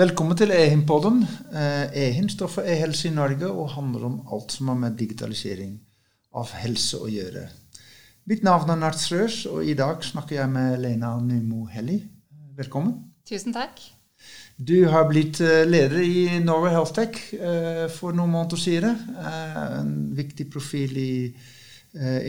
Velkommen 0.00 0.32
til 0.32 0.48
Ehin-podden. 0.48 1.18
Ehin 1.92 2.28
står 2.32 2.48
for 2.48 2.64
E-helse 2.64 3.10
i 3.10 3.12
Norge 3.12 3.50
og 3.50 3.66
handler 3.74 4.06
om 4.08 4.14
alt 4.32 4.54
som 4.54 4.70
har 4.70 4.78
med 4.80 4.94
digitalisering 4.96 5.74
av 6.40 6.54
helse 6.56 6.96
å 7.04 7.08
gjøre. 7.10 7.42
Mitt 8.30 8.40
navn 8.46 8.72
er 8.72 8.78
Nart 8.80 8.96
Strøs, 8.96 9.42
og 9.50 9.60
i 9.60 9.74
dag 9.76 10.00
snakker 10.00 10.38
jeg 10.38 10.48
med 10.54 10.80
Lena 10.80 11.10
Nymo 11.20 11.66
Helli. 11.68 11.98
Velkommen. 12.56 12.94
Tusen 13.28 13.52
takk. 13.52 13.82
Du 14.56 14.88
har 14.88 15.04
blitt 15.10 15.42
leder 15.68 16.00
i 16.00 16.40
Norway 16.40 16.72
Health 16.78 16.96
Tech 16.96 17.20
for 17.98 18.16
noen 18.16 18.32
måneder 18.38 18.62
siden. 18.62 19.04
En 19.20 19.94
viktig 20.16 20.48
profil 20.54 20.96
i 20.96 21.12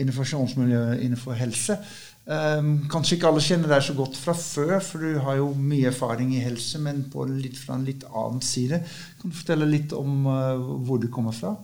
innovasjonsmiljøet 0.02 1.06
innenfor 1.06 1.40
helse. 1.40 1.80
Um, 2.22 2.84
kanskje 2.86 3.16
ikke 3.16 3.30
alle 3.32 3.42
kjenner 3.42 3.72
deg 3.72 3.82
så 3.82 3.94
godt 3.98 4.14
fra 4.14 4.34
før, 4.38 4.76
for 4.84 5.02
du 5.02 5.16
har 5.24 5.40
jo 5.40 5.48
mye 5.58 5.88
erfaring 5.90 6.30
i 6.36 6.42
helse, 6.44 6.78
men 6.78 7.00
på 7.10 7.24
litt, 7.26 7.58
fra 7.58 7.74
en 7.74 7.86
litt 7.86 8.04
annen 8.06 8.44
side. 8.46 8.78
Kan 9.18 9.32
du 9.32 9.38
fortelle 9.40 9.66
litt 9.66 9.94
om 9.96 10.28
uh, 10.30 10.60
hvor 10.86 11.02
du 11.02 11.08
kommer 11.10 11.34
fra? 11.34 11.56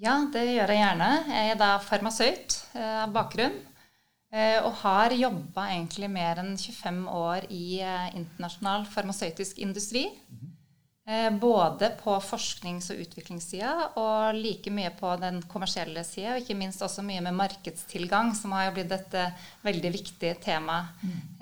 Ja, 0.00 0.14
det 0.32 0.46
gjør 0.46 0.70
jeg 0.70 0.84
gjerne. 0.84 1.10
Jeg 1.34 1.56
er 1.56 1.58
da 1.58 1.72
farmasøyt 1.82 2.60
av 2.78 3.10
uh, 3.10 3.10
bakgrunn. 3.16 3.58
Uh, 4.30 4.62
og 4.62 4.78
har 4.84 5.16
jobba 5.18 5.66
egentlig 5.72 6.06
mer 6.12 6.38
enn 6.38 6.54
25 6.54 7.02
år 7.10 7.50
i 7.50 7.82
internasjonal 8.14 8.86
farmasøytisk 8.92 9.58
industri. 9.58 10.06
Mm 10.06 10.38
-hmm. 10.38 10.49
Både 11.40 11.88
på 11.98 12.12
forsknings- 12.22 12.90
og 12.92 13.00
utviklingssida 13.02 13.70
og 13.98 14.36
like 14.36 14.70
mye 14.70 14.92
på 14.94 15.10
den 15.18 15.40
kommersielle 15.50 16.04
sida. 16.06 16.36
Og 16.36 16.44
ikke 16.44 16.58
minst 16.58 16.82
også 16.86 17.02
mye 17.02 17.22
med 17.24 17.34
markedstilgang, 17.34 18.34
som 18.36 18.52
har 18.54 18.68
jo 18.68 18.76
blitt 18.76 18.92
et 18.94 19.16
veldig 19.64 19.92
viktig 19.96 20.34
tema 20.44 20.82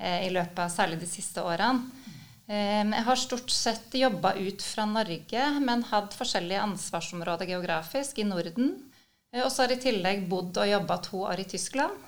i 0.01 0.31
løpet 0.33 0.63
av 0.65 0.73
særlig 0.73 1.03
de 1.03 1.11
siste 1.11 1.45
årene. 1.45 1.91
Jeg 2.49 3.05
har 3.05 3.21
stort 3.21 3.53
sett 3.53 3.93
jobba 3.93 4.33
ut 4.39 4.63
fra 4.65 4.87
Norge, 4.89 5.49
men 5.61 5.85
hatt 5.91 6.17
forskjellige 6.17 6.63
ansvarsområder 6.65 7.51
geografisk 7.51 8.23
i 8.23 8.25
Norden. 8.25 8.71
Og 9.37 9.51
så 9.53 9.67
har 9.67 9.75
jeg 9.75 9.83
i 9.83 9.87
tillegg 9.91 10.23
bodd 10.31 10.57
og 10.57 10.71
jobba 10.71 10.97
to 11.05 11.27
år 11.29 11.43
i 11.43 11.51
Tyskland. 11.51 12.08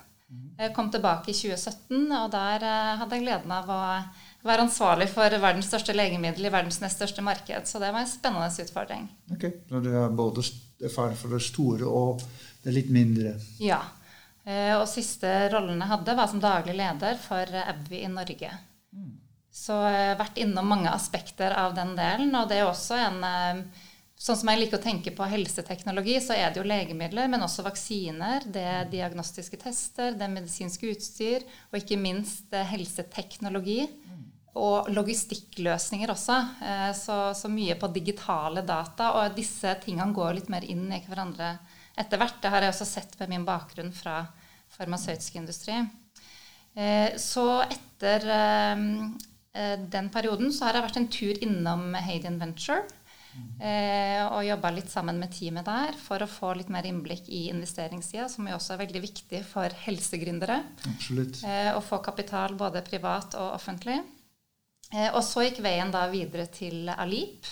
Jeg 0.61 0.73
kom 0.75 0.91
tilbake 0.93 1.31
i 1.31 1.35
2017, 1.35 2.11
og 2.17 2.27
der 2.33 2.65
hadde 2.99 3.17
jeg 3.17 3.23
gleden 3.23 3.53
av 3.55 3.69
å 3.71 3.79
være 4.45 4.65
ansvarlig 4.67 5.07
for 5.09 5.33
verdens 5.41 5.69
største 5.71 5.95
legemiddel 5.95 6.45
i 6.47 6.51
verdens 6.53 6.79
nest 6.83 6.99
største 6.99 7.23
marked. 7.25 7.65
Så 7.69 7.81
det 7.81 7.89
var 7.93 8.03
en 8.03 8.09
spennende 8.09 8.65
utfordring. 8.65 9.07
Ok, 9.33 9.47
Når 9.71 9.81
du 9.85 9.89
har 9.95 10.13
både 10.13 10.45
erfaring 10.85 11.17
for 11.17 11.33
det 11.33 11.41
store 11.45 11.89
og 11.89 12.21
det 12.63 12.75
litt 12.75 12.93
mindre? 12.93 13.35
Ja. 13.61 13.81
Og 14.77 14.87
siste 14.89 15.29
rollen 15.53 15.81
jeg 15.81 15.91
hadde, 15.91 16.17
var 16.17 16.29
som 16.29 16.41
daglig 16.41 16.77
leder 16.77 17.17
for 17.21 17.57
Abvi 17.61 18.03
i 18.05 18.09
Norge. 18.09 18.53
Mm. 18.93 19.11
Så 19.51 19.75
jeg 19.83 20.07
har 20.13 20.19
vært 20.21 20.39
innom 20.41 20.69
mange 20.71 20.93
aspekter 20.93 21.53
av 21.57 21.75
den 21.77 21.95
delen. 21.97 22.31
Og 22.39 22.47
det 22.49 22.61
er 22.61 22.69
også 22.69 22.97
en 23.01 23.19
Sånn 24.21 24.37
som 24.37 24.51
jeg 24.51 24.59
liker 24.61 24.77
å 24.77 24.83
tenke 24.83 25.11
på 25.17 25.25
helseteknologi, 25.25 26.19
så 26.21 26.35
er 26.37 26.51
det 26.51 26.61
jo 26.61 26.67
legemidler, 26.69 27.29
men 27.31 27.41
også 27.41 27.63
vaksiner, 27.65 28.43
det 28.53 28.65
er 28.69 28.91
diagnostiske 28.91 29.57
tester, 29.63 30.13
det 30.13 30.27
er 30.27 30.35
medisinsk 30.35 30.83
utstyr, 30.91 31.45
og 31.71 31.79
ikke 31.79 31.97
minst 31.97 32.53
helseteknologi. 32.53 33.87
Og 34.61 34.91
logistikkløsninger 34.91 36.11
også. 36.11 36.37
Så, 36.99 37.17
så, 37.39 37.49
mye 37.49 37.77
på 37.79 37.87
digitale 37.95 38.61
data. 38.67 39.13
Og 39.15 39.37
disse 39.37 39.71
tingene 39.79 40.11
går 40.13 40.35
litt 40.37 40.51
mer 40.51 40.67
inn 40.67 40.89
i 40.91 40.99
hverandre 41.05 41.53
etter 41.95 42.19
hvert. 42.19 42.41
Det 42.43 42.51
har 42.51 42.67
jeg 42.67 42.75
også 42.75 42.89
sett 42.89 43.15
ved 43.15 43.31
min 43.31 43.47
bakgrunn 43.47 43.93
fra 43.95 44.25
farmasøytisk 44.75 45.39
industri. 45.39 45.79
Så 47.15 47.47
etter 47.63 48.27
den 49.95 50.11
perioden 50.11 50.51
så 50.51 50.67
har 50.67 50.77
jeg 50.77 50.89
vært 50.89 50.99
en 50.99 51.11
tur 51.15 51.45
innom 51.47 51.95
Hayden 51.95 52.35
Venture. 52.43 52.83
Og 54.31 54.41
jobba 54.45 54.71
litt 54.75 54.89
sammen 54.91 55.19
med 55.21 55.31
teamet 55.35 55.65
der 55.67 55.95
for 56.01 56.23
å 56.23 56.29
få 56.29 56.53
litt 56.59 56.71
mer 56.73 56.87
innblikk 56.89 57.29
i 57.29 57.45
investeringssida, 57.51 58.27
som 58.31 58.47
jo 58.49 58.57
også 58.57 58.75
er 58.75 58.81
veldig 58.83 59.01
viktig 59.03 59.43
for 59.47 59.69
helsegründere. 59.85 60.57
Absolutt. 60.89 61.43
Å 61.45 61.81
få 61.85 62.01
kapital 62.03 62.57
både 62.59 62.81
privat 62.83 63.37
og 63.39 63.53
offentlig. 63.55 64.01
Og 65.13 65.21
så 65.23 65.45
gikk 65.47 65.61
veien 65.63 65.91
da 65.93 66.03
videre 66.11 66.49
til 66.51 66.89
Alip, 66.91 67.47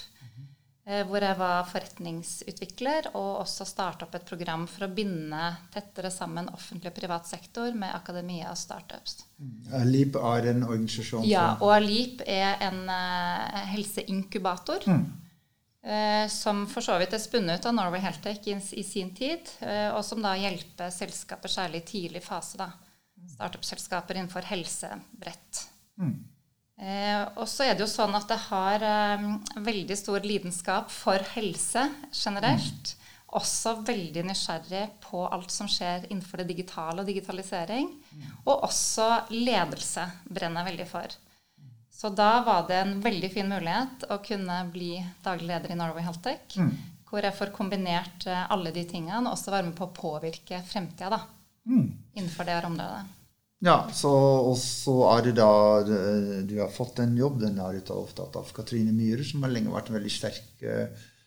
hvor 1.05 1.21
jeg 1.21 1.37
var 1.37 1.67
forretningsutvikler 1.69 3.11
og 3.13 3.43
også 3.43 3.67
starta 3.69 4.07
opp 4.07 4.15
et 4.17 4.25
program 4.25 4.65
for 4.67 4.87
å 4.87 4.91
binde 4.91 5.37
tettere 5.71 6.09
sammen 6.11 6.49
offentlig 6.49 6.89
og 6.89 6.97
privat 6.97 7.29
sektor 7.29 7.69
med 7.77 7.93
akademia 7.93 8.49
og 8.49 8.57
startups. 8.57 9.19
Alip 9.79 10.17
er 10.17 10.49
en 10.55 10.65
organisasjon 10.65 11.27
Ja, 11.29 11.53
og 11.61 11.75
Alip 11.77 12.25
er 12.25 12.57
en 12.65 12.89
helseinkubator. 13.69 14.89
Mm. 14.89 15.28
Uh, 15.79 16.25
som 16.27 16.65
for 16.67 16.83
så 16.83 16.97
vidt 16.99 17.13
er 17.15 17.21
spunnet 17.23 17.61
ut 17.61 17.69
av 17.69 17.75
Norway 17.77 18.01
Healthtech 18.03 18.49
i, 18.51 18.57
i 18.81 18.83
sin 18.83 19.13
tid, 19.15 19.47
uh, 19.63 19.95
og 19.95 20.03
som 20.03 20.19
da 20.23 20.33
hjelper 20.35 20.91
selskaper 20.91 21.51
særlig 21.51 21.85
i 21.85 21.89
tidlig 21.93 22.23
fase. 22.25 22.59
da, 22.59 22.71
Startup-selskaper 23.35 24.17
innenfor 24.19 24.47
helse 24.49 24.91
bredt. 25.15 25.63
Mm. 25.99 26.17
Eh, 26.79 27.23
og 27.35 27.43
så 27.51 27.65
er 27.67 27.75
det 27.75 27.83
jo 27.83 27.91
sånn 27.91 28.15
at 28.15 28.29
det 28.31 28.39
har 28.45 28.83
eh, 28.87 29.25
veldig 29.65 29.97
stor 29.99 30.23
lidenskap 30.23 30.91
for 30.93 31.23
helse 31.35 31.83
generelt. 32.13 32.93
Mm. 32.93 33.07
Også 33.39 33.75
veldig 33.85 34.23
nysgjerrig 34.25 34.85
på 35.03 35.25
alt 35.27 35.51
som 35.53 35.67
skjer 35.69 36.07
innenfor 36.07 36.41
det 36.41 36.47
digitale 36.49 37.03
og 37.03 37.09
digitalisering. 37.09 37.91
Mm. 38.09 38.29
Og 38.45 38.63
også 38.69 39.09
ledelse 39.35 40.07
brenner 40.25 40.63
jeg 40.63 40.71
veldig 40.71 40.87
for. 40.89 41.19
Så 41.99 42.09
da 42.15 42.43
var 42.45 42.63
det 42.67 42.77
en 42.79 42.93
veldig 43.03 43.27
fin 43.33 43.49
mulighet 43.51 44.05
å 44.07 44.21
kunne 44.23 44.61
bli 44.71 44.93
daglig 45.23 45.49
leder 45.49 45.73
i 45.73 45.75
Norway 45.75 46.05
Health 46.05 46.21
Tech. 46.23 46.55
Mm. 46.55 46.71
Hvor 47.09 47.25
jeg 47.25 47.35
får 47.35 47.51
kombinert 47.51 48.27
eh, 48.29 48.45
alle 48.53 48.71
de 48.71 48.85
tingene 48.87 49.25
og 49.25 49.33
også 49.33 49.51
være 49.51 49.67
med 49.67 49.75
på 49.75 49.89
å 49.89 49.95
påvirke 49.97 50.61
fremtida 50.69 51.19
mm. 51.67 51.87
innenfor 52.15 52.47
det 52.47 52.55
området. 52.69 53.01
Ja, 53.67 53.75
så, 53.91 54.13
og 54.47 54.55
så 54.61 54.95
er 55.09 55.25
det 55.27 55.35
da 55.41 55.51
du 55.83 56.55
har 56.61 56.71
fått. 56.71 57.01
Den 57.01 57.17
er 57.19 57.75
du 57.75 57.91
opptatt 57.97 58.37
av 58.39 58.53
Katrine 58.55 58.95
Myhre, 58.95 59.25
som 59.27 59.43
har 59.43 59.51
lenge 59.51 59.73
vært 59.73 59.91
en 59.91 59.97
veldig 59.97 60.13
sterk, 60.15 60.53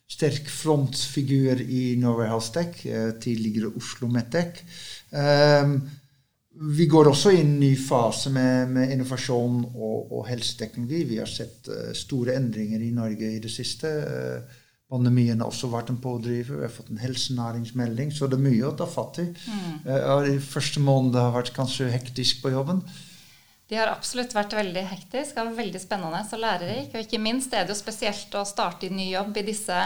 sterk 0.09 0.49
frontfigur 0.49 1.61
i 1.61 1.83
Norway 2.01 2.33
Health 2.33 2.55
Tech, 2.57 2.81
tidligere 3.21 3.75
Oslo 3.77 4.09
Medtech. 4.09 4.65
Um, 5.13 5.83
vi 6.55 6.87
går 6.87 7.09
også 7.09 7.33
i 7.33 7.41
en 7.41 7.55
ny 7.61 7.73
fase 7.81 8.31
med, 8.33 8.73
med 8.75 8.91
innovasjon 8.93 9.63
og, 9.73 10.13
og, 10.13 10.27
helseteknologi. 10.29 11.05
Vi 11.09 11.21
har 11.23 11.31
sett 11.31 11.71
uh, 11.73 11.93
store 11.97 12.37
endringer 12.37 12.83
i 12.85 12.91
Norge 12.95 13.31
i 13.37 13.41
det 13.43 13.53
siste. 13.53 13.89
Uh, 13.89 14.59
Pandemien 14.93 15.41
har 15.41 15.49
også 15.49 15.71
vært 15.73 15.89
en 15.89 16.01
pådriver. 16.03 16.59
Vi 16.59 16.67
har 16.67 16.75
fått 16.75 16.91
en 16.93 17.01
helsenæringsmelding, 17.01 18.13
så 18.13 18.29
det 18.29 18.37
er 18.37 18.45
mye 18.45 18.67
å 18.69 18.75
ta 18.77 18.85
fatt 18.85 19.23
i. 19.23 19.31
Mm. 19.33 19.79
Uh, 19.87 20.19
de 20.29 20.37
første 20.45 20.83
månedene 20.85 21.25
har 21.31 21.39
vært 21.39 21.55
kanskje 21.57 21.89
hektisk 21.95 22.45
på 22.45 22.53
jobben. 22.53 22.85
De 23.73 23.79
har 23.81 23.89
absolutt 23.89 24.35
vært 24.37 24.53
veldig 24.53 24.83
hektisk 24.91 25.39
og 25.41 25.55
veldig 25.57 25.81
spennende 25.81 26.19
og 26.21 26.41
lærerik. 26.43 26.91
Og 26.93 27.07
ikke 27.07 27.21
minst 27.23 27.55
er 27.57 27.65
det 27.65 27.73
jo 27.73 27.79
spesielt 27.79 28.35
å 28.37 28.45
starte 28.45 28.85
i 28.85 28.93
ny 28.93 29.07
jobb 29.15 29.39
i 29.41 29.47
disse 29.47 29.79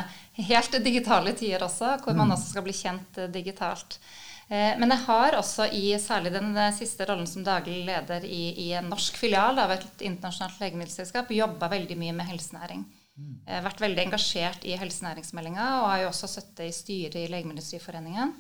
helt 0.48 0.78
digitale 0.82 1.36
tider 1.38 1.62
også, 1.62 1.92
hvor 2.02 2.16
man 2.16 2.32
mm. 2.32 2.34
også 2.34 2.50
skal 2.50 2.64
bli 2.66 2.74
kjent 2.74 3.20
eh, 3.22 3.30
digitalt. 3.30 4.00
Eh, 4.48 4.74
men 4.78 4.92
jeg 4.94 5.04
har 5.06 5.38
også 5.38 5.70
i 5.74 5.88
særlig 6.02 6.34
den 6.36 6.52
siste 6.76 7.06
rollen 7.08 7.26
som 7.30 7.46
daglig 7.46 7.80
leder 7.88 8.24
i, 8.24 8.44
i 8.66 8.68
en 8.78 8.90
norsk 8.92 9.18
filial 9.18 9.58
av 9.62 9.74
et 9.74 10.06
internasjonalt 10.06 10.60
legemiddelselskap 10.62 11.32
jobba 11.34 11.70
veldig 11.72 11.98
mye 11.98 12.14
med 12.16 12.30
helsenæring. 12.30 12.86
Jeg 13.16 13.54
har 13.54 13.64
vært 13.64 13.80
veldig 13.80 14.02
engasjert 14.02 14.64
i 14.68 14.76
helsenæringsmeldinga 14.76 15.66
og 15.80 15.88
har 15.88 16.00
jo 16.02 16.08
også 16.10 16.28
sittet 16.28 16.66
i 16.66 16.74
styret 16.76 17.16
i 17.16 17.28
Legemiddelindustriforeningen. 17.32 18.34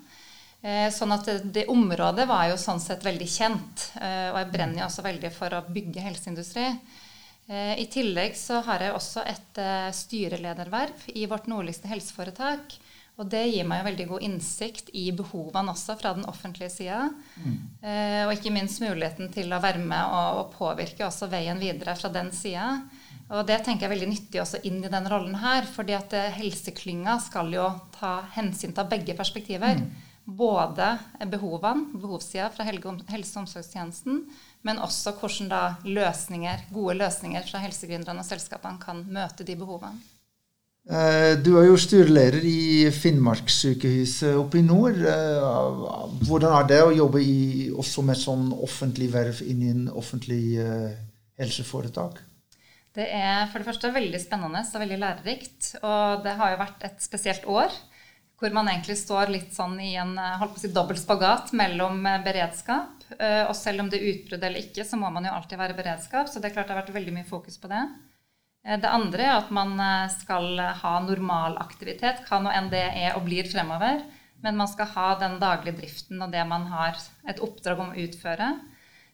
Eh, 0.66 0.88
sånn 0.92 1.14
at 1.14 1.28
det, 1.28 1.36
det, 1.54 1.64
området 1.72 2.26
var 2.28 2.48
jo 2.50 2.58
sånn 2.60 2.80
sett 2.82 3.04
veldig 3.06 3.28
kjent. 3.30 3.86
Eh, 4.00 4.28
og 4.32 4.40
jeg 4.40 4.50
brenner 4.52 4.82
jo 4.82 4.88
også 4.88 5.04
veldig 5.06 5.30
for 5.32 5.56
å 5.56 5.64
bygge 5.68 6.04
helseindustri. 6.04 6.66
Eh, 7.46 7.74
I 7.80 7.86
tillegg 7.92 8.36
så 8.36 8.60
har 8.66 8.84
jeg 8.84 8.96
også 8.96 9.24
et 9.24 9.62
styrelederverv 9.96 11.08
i 11.14 11.24
vårt 11.30 11.48
nordligste 11.48 11.88
helseforetak. 11.88 12.76
Og 13.16 13.30
det 13.32 13.46
gir 13.48 13.64
meg 13.64 13.80
jo 13.80 13.86
veldig 13.86 14.06
god 14.10 14.24
innsikt 14.26 14.90
i 14.92 15.06
behovene 15.16 15.72
også 15.72 15.94
fra 15.96 16.12
den 16.18 16.26
offentlige 16.28 16.68
sida. 16.74 17.06
Mm. 17.40 17.54
Og 18.28 18.32
ikke 18.34 18.52
minst 18.52 18.82
muligheten 18.84 19.30
til 19.32 19.54
å 19.56 19.60
være 19.62 19.80
med 19.80 20.02
og, 20.04 20.42
og 20.42 20.50
påvirke 20.52 21.06
også 21.06 21.30
veien 21.32 21.56
videre 21.62 21.94
fra 21.96 22.10
den 22.12 22.28
sida. 22.36 22.74
Og 23.26 23.46
det 23.46 23.58
tenker 23.66 23.86
jeg 23.86 23.90
er 23.90 23.94
veldig 23.96 24.10
nyttig 24.12 24.40
også 24.42 24.60
inn 24.68 24.82
i 24.84 24.90
den 24.90 25.08
rollen 25.10 25.34
her. 25.42 25.66
fordi 25.66 25.96
at 25.96 26.12
eh, 26.14 26.34
helseklynga 26.38 27.18
skal 27.24 27.50
jo 27.54 27.66
ta 27.98 28.20
hensyn 28.36 28.74
til 28.74 28.90
begge 28.90 29.16
perspektiver. 29.18 29.80
Mm. 29.80 29.90
Både 30.26 30.92
behovene, 31.30 31.92
behovssida 31.94 32.50
fra 32.50 32.66
helse- 32.66 32.86
og 32.86 33.42
omsorgstjenesten, 33.44 34.24
men 34.66 34.82
også 34.82 35.14
hvordan 35.20 35.50
da 35.50 35.62
løsninger, 35.86 36.66
gode 36.74 36.96
løsninger 36.98 37.46
fra 37.46 37.62
helsegründerne 37.62 38.22
og 38.22 38.26
selskapene 38.26 38.82
kan 38.82 39.04
møte 39.06 39.46
de 39.46 39.54
behovene. 39.58 40.02
Eh, 40.86 41.32
du 41.42 41.56
er 41.58 41.66
jo 41.66 41.78
styreleder 41.82 42.44
i 42.46 42.86
Finnmarkssykehuset 42.94 44.36
oppe 44.38 44.60
i 44.60 44.66
nord. 44.66 45.00
Eh, 45.02 45.48
hvordan 46.28 46.54
er 46.60 46.68
det 46.70 46.78
å 46.84 46.94
jobbe 46.94 47.22
i, 47.22 47.72
også 47.74 48.04
med 48.06 48.20
sånn 48.20 48.52
offentlig 48.54 49.10
verv 49.14 49.42
inn 49.42 49.64
i 49.66 49.72
en 49.72 49.88
offentlig 49.90 50.60
helseforetak? 51.40 52.22
Det 52.96 53.10
er 53.12 53.50
for 53.50 53.60
det 53.60 53.68
første 53.68 53.90
veldig 53.92 54.22
spennende 54.22 54.62
og 54.62 54.80
veldig 54.84 55.02
lærerikt. 55.02 55.74
Og 55.82 56.22
det 56.24 56.38
har 56.38 56.54
jo 56.54 56.62
vært 56.62 56.88
et 56.88 57.02
spesielt 57.02 57.50
år 57.50 57.74
hvor 58.36 58.52
man 58.52 58.68
egentlig 58.68 58.98
står 59.00 59.30
litt 59.32 59.54
sånn 59.56 59.78
i 59.80 59.94
en 59.96 60.12
holdt 60.38 60.58
si, 60.60 60.68
dobbel 60.68 60.98
spagat 61.00 61.54
mellom 61.56 62.02
beredskap. 62.24 63.06
Og 63.16 63.54
selv 63.56 63.80
om 63.82 63.88
det 63.88 63.98
er 63.98 64.10
utbrudd 64.10 64.44
eller 64.44 64.60
ikke, 64.60 64.84
så 64.84 64.98
må 65.00 65.08
man 65.12 65.24
jo 65.24 65.32
alltid 65.32 65.60
være 65.60 65.76
beredskap. 65.76 66.28
Så 66.28 66.40
det 66.40 66.50
er 66.50 66.58
klart 66.58 66.68
det 66.68 66.76
har 66.76 66.82
vært 66.82 66.92
veldig 66.94 67.14
mye 67.16 67.28
fokus 67.28 67.56
på 67.60 67.70
det. 67.72 67.80
Det 68.66 68.90
andre 68.90 69.22
er 69.22 69.36
at 69.36 69.50
man 69.54 69.78
skal 70.10 70.58
ha 70.80 70.94
normal 71.04 71.54
aktivitet, 71.62 72.24
hva 72.26 72.40
nå 72.42 72.50
enn 72.50 72.66
det 72.72 72.82
er 72.82 73.14
og 73.14 73.22
blir 73.28 73.46
fremover. 73.46 74.00
Men 74.42 74.56
man 74.56 74.68
skal 74.68 74.90
ha 74.94 75.06
den 75.20 75.38
daglige 75.40 75.78
driften 75.80 76.22
og 76.22 76.32
det 76.34 76.42
man 76.48 76.66
har 76.70 76.98
et 77.28 77.40
oppdrag 77.42 77.80
om 77.82 77.92
å 77.94 78.00
utføre. 78.06 78.50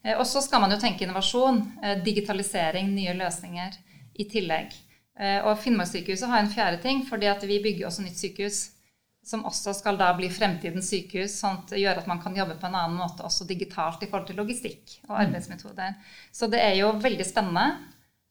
Eh, 0.02 0.18
og 0.18 0.26
så 0.26 0.42
skal 0.42 0.62
man 0.62 0.74
jo 0.74 0.80
tenke 0.82 1.06
innovasjon, 1.06 1.62
eh, 1.82 1.98
digitalisering, 2.04 2.90
nye 2.94 3.14
løsninger 3.18 3.78
i 4.18 4.28
tillegg. 4.28 4.74
Eh, 5.18 5.38
og 5.46 5.58
Finnmarkssykehuset 5.62 6.28
har 6.28 6.42
en 6.42 6.50
fjerde 6.50 6.82
ting, 6.82 7.04
fordi 7.06 7.28
at 7.30 7.42
vi 7.46 7.62
bygger 7.62 7.86
også 7.88 8.06
nytt 8.06 8.18
sykehus. 8.18 8.62
Som 9.24 9.44
også 9.46 9.70
skal 9.78 9.94
da 10.00 10.08
bli 10.18 10.26
fremtidens 10.26 10.88
sykehus, 10.90 11.36
sånn 11.38 11.60
at 11.60 11.70
det 11.70 11.78
gjør 11.78 12.00
at 12.00 12.08
man 12.10 12.18
kan 12.18 12.34
jobbe 12.34 12.56
på 12.58 12.66
en 12.66 12.74
annen 12.74 12.98
måte 12.98 13.22
også 13.22 13.46
digitalt 13.46 14.02
i 14.02 14.08
forhold 14.10 14.26
til 14.26 14.40
logistikk 14.40 14.96
og 15.06 15.12
mm. 15.12 15.20
arbeidsmetoder. 15.20 15.92
Så 16.34 16.48
det 16.50 16.58
er 16.58 16.74
jo 16.80 16.88
veldig 16.98 17.26
spennende 17.28 17.68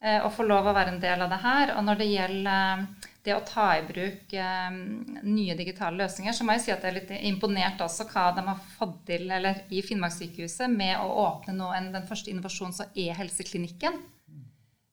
å 0.01 0.30
få 0.33 0.48
lov 0.50 0.65
å 0.65 0.74
være 0.74 0.95
en 0.95 1.01
del 1.01 1.21
av 1.21 1.30
det 1.30 1.38
her. 1.44 1.71
Og 1.77 1.83
når 1.86 2.00
det 2.00 2.07
gjelder 2.09 2.86
det 3.24 3.33
å 3.36 3.44
ta 3.45 3.68
i 3.77 3.83
bruk 3.86 4.33
eh, 4.33 4.69
nye 5.21 5.56
digitale 5.57 6.00
løsninger, 6.01 6.33
så 6.33 6.45
må 6.45 6.56
jeg 6.56 6.63
si 6.63 6.71
at 6.74 6.81
jeg 6.81 6.92
er 6.92 6.98
litt 6.98 7.12
imponert 7.30 7.83
også 7.86 8.07
hva 8.09 8.31
de 8.33 8.45
har 8.48 8.63
fått 8.80 8.95
til 9.12 9.27
eller 9.30 9.62
i 9.69 9.83
Finnmarkssykehuset 9.86 10.71
med 10.74 10.95
å 11.03 11.12
åpne 11.27 11.53
nå 11.57 11.69
en, 11.77 11.92
den 11.94 12.07
første 12.09 12.33
innovasjons- 12.33 12.81
og 12.81 12.98
e-helseklinikken. 12.98 14.00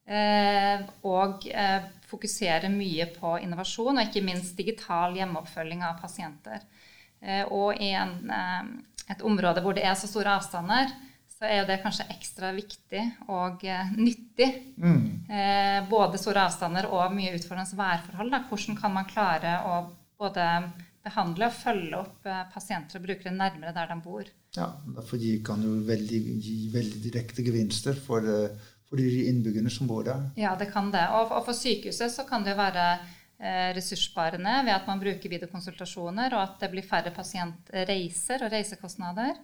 Eh, 0.08 0.84
og 1.08 1.49
eh, 1.49 1.88
fokusere 2.08 2.70
mye 2.72 3.08
på 3.16 3.34
innovasjon, 3.44 3.96
og 3.96 4.05
ikke 4.05 4.25
minst 4.25 4.56
digital 4.60 5.16
hjemmeoppfølging 5.16 5.84
av 5.88 6.00
pasienter. 6.02 6.64
Eh, 7.20 7.44
og 7.49 7.81
i 7.81 7.94
en, 7.96 8.16
eh, 8.32 9.12
et 9.14 9.25
område 9.25 9.64
hvor 9.64 9.76
det 9.76 9.88
er 9.88 9.96
så 9.96 10.08
store 10.08 10.37
avstander, 10.37 10.93
så 11.38 11.46
er 11.46 11.61
jo 11.61 11.69
det 11.69 11.79
kanskje 11.85 12.08
ekstra 12.11 12.50
viktig 12.56 13.05
og 13.31 13.62
eh, 13.62 13.90
nyttig. 13.94 14.49
Mm. 14.75 15.02
Eh, 15.31 15.76
både 15.90 16.19
store 16.19 16.49
avstander 16.49 16.88
og 16.90 17.14
mye 17.14 17.37
utfordrende 17.37 17.79
værforhold. 17.79 18.32
Da. 18.35 18.40
Hvordan 18.49 18.79
kan 18.81 18.94
man 18.96 19.06
klare 19.06 19.52
å 19.69 19.76
både 20.19 20.46
behandle 21.06 21.46
og 21.46 21.55
følge 21.55 22.00
opp 22.00 22.26
eh, 22.26 22.40
pasienter 22.50 22.99
og 22.99 23.06
brukere 23.06 23.37
nærmere 23.37 23.70
der 23.76 23.93
de 23.93 23.99
bor. 24.02 24.32
Ja, 24.56 24.73
Derfor 24.96 25.23
kan 25.46 25.62
jo 25.62 25.76
veldig, 25.87 26.19
gi 26.43 26.56
veldig 26.75 27.05
direkte 27.06 27.46
gevinster 27.46 27.94
for, 27.94 28.26
for, 28.88 28.99
de 28.99 29.29
innbyggerne 29.31 29.70
som 29.70 29.87
bor 29.87 30.02
der. 30.11 30.26
Ja, 30.41 30.56
det 30.58 30.73
kan 30.75 30.91
det. 30.91 31.06
Og, 31.14 31.31
og 31.38 31.46
for 31.46 31.55
sykehuset 31.55 32.17
så 32.17 32.26
kan 32.26 32.43
det 32.43 32.56
jo 32.56 32.58
være 32.58 32.91
ressurssparende 33.76 34.50
ved 34.67 34.75
at 34.75 34.88
man 34.91 34.99
bruker 34.99 35.31
videokonsultasjoner, 35.31 36.34
og 36.34 36.41
at 36.43 36.56
det 36.64 36.73
blir 36.73 36.82
færre 36.82 37.12
pasientreiser 37.14 38.43
og 38.43 38.50
reisekostnader. 38.50 39.38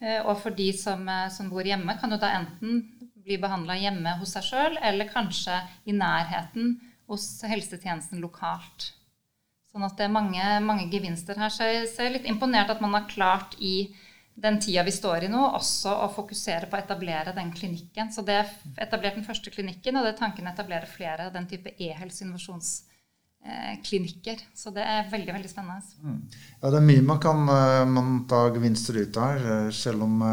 Eh, 0.00 0.20
og 0.22 0.36
for 0.42 0.56
de 0.56 0.68
som, 0.76 1.06
eh, 1.08 1.28
som, 1.32 1.48
bor 1.50 1.64
hjemme, 1.64 1.96
kan 2.00 2.12
jo 2.12 2.18
da 2.20 2.34
enten 2.36 2.82
bli 3.26 3.38
behandla 3.42 3.78
hjemme 3.80 4.18
hos 4.20 4.34
seg 4.36 4.44
sjøl, 4.46 4.78
eller 4.82 5.08
kanskje 5.10 5.60
i 5.88 5.94
nærheten 5.96 6.76
hos 7.10 7.26
helsetjenesten 7.46 8.20
lokalt. 8.22 8.92
Sånn 9.72 9.86
at 9.86 9.96
det 9.98 10.06
er 10.06 10.12
mange, 10.14 10.44
mange 10.64 10.88
gevinster 10.92 11.38
her. 11.38 11.52
Så 11.52 11.66
jeg 11.66 11.88
er 11.98 12.14
litt 12.14 12.28
imponert 12.28 12.70
at 12.72 12.82
man 12.84 12.94
har 12.96 13.08
klart 13.10 13.56
i 13.58 13.92
den 14.36 14.58
tida 14.60 14.84
vi 14.84 14.92
står 14.92 15.24
i 15.26 15.30
nå, 15.32 15.42
også 15.56 15.94
å 16.04 16.10
fokusere 16.12 16.68
på 16.68 16.76
å 16.76 16.82
etablere 16.82 17.32
den 17.36 17.52
klinikken. 17.56 18.12
Så 18.12 18.24
det 18.24 18.36
er 18.36 18.52
etablert 18.84 19.16
den 19.16 19.24
første 19.24 19.50
klinikken, 19.50 19.96
og 19.96 20.04
det 20.04 20.12
er 20.14 20.20
tanken 20.20 20.48
å 20.48 20.52
etablere 20.52 20.90
flere 20.90 21.28
av 21.28 21.32
den 21.36 21.48
type 21.48 21.72
e-helse 21.78 22.24
innovasjonsklinikker 22.24 22.94
Eh, 22.95 22.95
klinikker. 23.86 24.40
Så 24.54 24.72
det 24.74 24.84
er 24.84 25.10
veldig 25.10 25.34
veldig 25.36 25.50
spennende. 25.50 25.82
Mm. 26.02 26.20
Ja, 26.60 26.70
Det 26.70 26.78
er 26.78 26.88
mye 26.90 27.02
man 27.06 27.20
kan 27.22 27.48
eh, 27.48 27.84
man 27.88 28.24
ta 28.28 28.46
gevinster 28.54 28.98
ut 29.02 29.16
av, 29.16 29.36
eh, 29.36 29.70
selv 29.70 30.06
om 30.06 30.24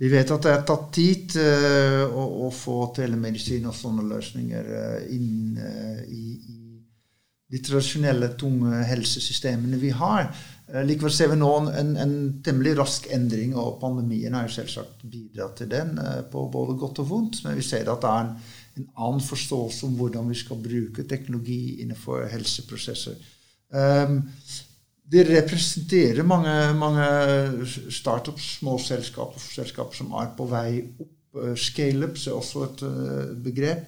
vi 0.00 0.08
vet 0.08 0.30
at 0.32 0.46
det 0.46 0.52
er 0.54 0.62
tatt 0.64 0.86
tid 0.96 1.34
å, 1.36 2.22
å 2.46 2.50
få 2.56 2.86
telemedisin 2.96 3.66
og 3.68 3.74
sånne 3.76 4.06
løsninger 4.08 4.70
inn 5.12 5.58
i, 5.60 6.22
i 6.40 6.54
de 7.52 7.60
tradisjonelle, 7.60 8.30
tunge 8.40 8.80
helsesystemene 8.88 9.76
vi 9.76 9.90
har. 9.92 10.30
Likevel 10.88 11.12
ser 11.12 11.28
vi 11.34 11.36
nå 11.36 11.50
en, 11.76 11.92
en 12.00 12.14
temmelig 12.40 12.72
rask 12.78 13.10
endring, 13.12 13.52
og 13.60 13.76
pandemien 13.82 14.32
har 14.38 14.48
jo 14.48 14.54
selvsagt 14.54 15.04
bidratt 15.04 15.60
til 15.60 15.68
den 15.68 15.92
på 16.32 16.46
både 16.48 16.78
godt 16.80 17.02
og 17.04 17.10
vondt. 17.12 17.42
Men 17.44 17.60
vi 17.60 17.66
ser 17.68 17.92
at 17.92 18.00
det 18.00 18.14
er 18.14 18.24
en 18.24 18.32
en 18.78 18.88
annen 18.94 19.22
forståelse 19.24 19.86
om 19.86 19.94
hvordan 19.98 20.28
vi 20.30 20.38
skal 20.38 20.60
bruke 20.62 21.04
teknologi 21.08 21.80
innenfor 21.82 22.26
helseprosesser. 22.30 23.16
Um, 23.70 24.22
det 25.10 25.24
representerer 25.26 26.26
mange, 26.26 26.52
mange 26.78 27.06
startups, 27.90 28.56
små 28.60 28.76
selskaper, 28.78 29.42
selskaper 29.42 29.98
som 29.98 30.12
er 30.18 30.30
på 30.36 30.46
vei 30.50 30.68
opp. 30.82 31.16
Uh, 31.30 31.54
Scaleups 31.54 32.26
er 32.26 32.34
også 32.34 32.64
et 32.66 32.80
uh, 32.82 33.34
begrep. 33.38 33.84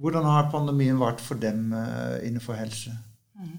Hvordan 0.00 0.26
har 0.28 0.50
pandemien 0.52 0.98
vært 1.00 1.22
for 1.24 1.40
dem 1.40 1.70
uh, 1.72 2.18
innenfor 2.24 2.56
helse? 2.58 2.92
Mm. 3.38 3.54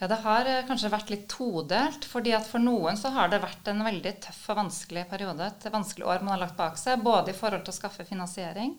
Ja, 0.00 0.08
Det 0.10 0.18
har 0.24 0.48
kanskje 0.68 0.90
vært 0.92 1.12
litt 1.12 1.24
todelt. 1.32 2.04
fordi 2.04 2.34
at 2.36 2.48
For 2.48 2.60
noen 2.60 2.98
så 3.00 3.12
har 3.14 3.30
det 3.32 3.40
vært 3.40 3.68
en 3.72 3.84
veldig 3.86 4.12
tøff 4.26 4.42
og 4.52 4.58
vanskelig 4.64 5.06
periode. 5.08 5.48
Et 5.48 5.72
vanskelig 5.72 6.06
år 6.06 6.24
man 6.24 6.34
har 6.34 6.42
lagt 6.44 6.58
bak 6.60 6.76
seg, 6.80 7.00
både 7.04 7.32
i 7.32 7.38
forhold 7.38 7.64
til 7.64 7.72
å 7.72 7.78
skaffe 7.78 8.04
finansiering. 8.08 8.74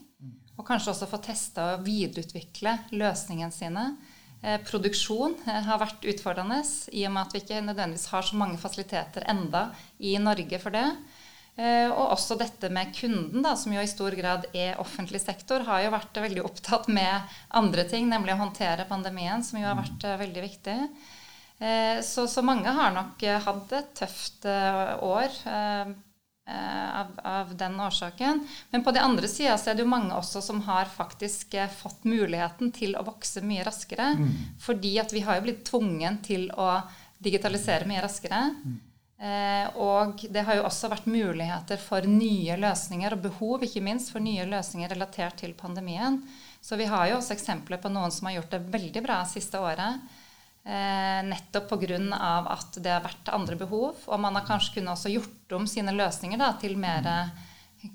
Og 0.56 0.68
kanskje 0.68 0.94
også 0.94 1.10
få 1.12 1.20
testa 1.24 1.74
og 1.74 1.86
videreutvikle 1.88 2.78
løsningene 2.96 3.54
sine. 3.56 3.86
Eh, 4.42 4.60
produksjon 4.64 5.36
eh, 5.48 5.62
har 5.68 5.82
vært 5.82 6.08
utfordrende 6.08 6.62
i 6.96 7.04
og 7.08 7.16
med 7.16 7.26
at 7.26 7.36
vi 7.36 7.44
ikke 7.44 7.64
nødvendigvis 7.66 8.10
har 8.14 8.26
så 8.28 8.40
mange 8.40 8.60
fasiliteter 8.62 9.28
enda 9.32 9.68
i 10.00 10.16
Norge 10.22 10.62
for 10.64 10.76
det. 10.76 10.88
Eh, 11.56 11.88
og 11.88 12.12
også 12.18 12.36
dette 12.36 12.68
med 12.74 12.92
kunden, 12.98 13.40
da, 13.46 13.54
som 13.56 13.72
jo 13.72 13.80
i 13.80 13.88
stor 13.88 14.16
grad 14.18 14.50
er 14.52 14.80
offentlig 14.82 15.22
sektor, 15.24 15.64
har 15.64 15.86
jo 15.86 15.94
vært 15.94 16.18
veldig 16.20 16.44
opptatt 16.44 16.90
med 16.92 17.38
andre 17.56 17.86
ting, 17.88 18.10
nemlig 18.12 18.34
å 18.36 18.42
håndtere 18.42 18.88
pandemien, 18.90 19.44
som 19.44 19.62
jo 19.62 19.70
har 19.70 19.78
vært 19.80 20.04
eh, 20.04 20.18
veldig 20.20 20.44
viktig. 20.44 20.76
Eh, 21.64 22.02
så, 22.04 22.26
så, 22.28 22.44
mange 22.44 22.74
har 22.76 22.92
nok 22.92 23.24
hatt 23.46 23.72
et 23.78 23.94
tøft 23.96 24.50
år 24.52 25.40
av, 26.54 27.08
av, 27.24 27.56
den 27.58 27.80
årsaken. 27.80 28.48
Men 28.70 28.84
på 28.84 28.92
den 28.92 29.04
andre 29.04 29.28
sida 29.28 29.56
er 29.58 29.78
det 29.78 29.82
jo 29.82 29.90
mange 29.90 30.14
også 30.14 30.44
som 30.46 30.62
har 30.68 30.86
faktisk 30.86 31.54
eh, 31.58 31.72
fått 31.72 32.06
muligheten 32.06 32.70
til 32.76 32.94
å 32.96 33.06
vokse 33.08 33.42
mye 33.42 33.66
raskere. 33.66 34.12
Mm. 34.20 34.30
Fordi 34.62 34.98
at 35.02 35.14
vi 35.14 35.24
har 35.26 35.40
jo 35.40 35.48
blitt 35.48 35.64
tvungen 35.66 36.20
til 36.26 36.52
å 36.54 36.70
digitalisere 37.18 37.90
mye 37.90 38.04
raskere. 38.06 38.44
Mm. 38.62 38.76
Eh, 39.16 39.78
og 39.82 40.26
det 40.30 40.44
har 40.46 40.60
jo 40.60 40.68
også 40.68 40.92
vært 40.92 41.08
muligheter 41.10 41.80
for 41.82 42.06
nye 42.10 42.58
løsninger, 42.60 43.16
og 43.16 43.26
behov 43.26 43.64
ikke 43.66 43.84
minst 43.86 44.12
for 44.14 44.22
nye 44.22 44.46
løsninger 44.50 44.92
relatert 44.94 45.40
til 45.42 45.56
pandemien. 45.58 46.20
Så 46.62 46.78
vi 46.78 46.88
har 46.90 47.10
jo 47.10 47.18
også 47.20 47.34
eksempler 47.36 47.82
på 47.82 47.90
noen 47.94 48.14
som 48.14 48.30
har 48.30 48.40
gjort 48.40 48.54
det 48.54 48.66
veldig 48.74 49.06
bra 49.06 49.24
siste 49.30 49.62
året. 49.62 50.02
Eh, 50.66 51.20
nettopp 51.30 51.70
pga. 51.70 52.00
at 52.50 52.78
det 52.82 52.90
har 52.90 53.04
vært 53.06 53.30
andre 53.30 53.56
behov. 53.56 54.02
Og 54.08 54.20
man 54.20 54.34
har 54.36 54.48
kanskje 54.48 54.80
kunnet 54.80 54.96
også 54.96 55.14
gjort 55.14 55.54
om 55.54 55.68
sine 55.70 55.94
løsninger 55.94 56.42
da, 56.42 56.54
til 56.58 56.78
mer 56.78 57.30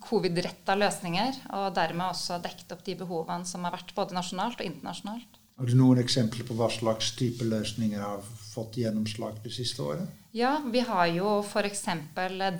covid-retta 0.07 0.77
løsninger. 0.79 1.43
Og 1.59 1.75
dermed 1.75 2.13
også 2.13 2.39
dekket 2.43 2.73
opp 2.73 2.85
de 2.87 2.95
behovene 2.95 3.45
som 3.45 3.65
har 3.67 3.75
vært 3.75 3.95
både 3.97 4.15
nasjonalt 4.15 4.61
og 4.61 4.67
internasjonalt. 4.67 5.41
Har 5.61 5.69
du 5.69 5.75
noen 5.77 5.99
eksempler 6.01 6.47
på 6.49 6.55
hva 6.57 6.71
slags 6.73 7.11
type 7.19 7.45
løsninger 7.45 8.01
har 8.01 8.23
fått 8.25 8.79
gjennomslag 8.81 9.43
det 9.45 9.51
siste 9.53 9.83
året? 9.85 10.07
Ja, 10.33 10.55
vi 10.65 10.81
har 10.87 11.09
jo 11.11 11.41
f.eks. 11.43 11.83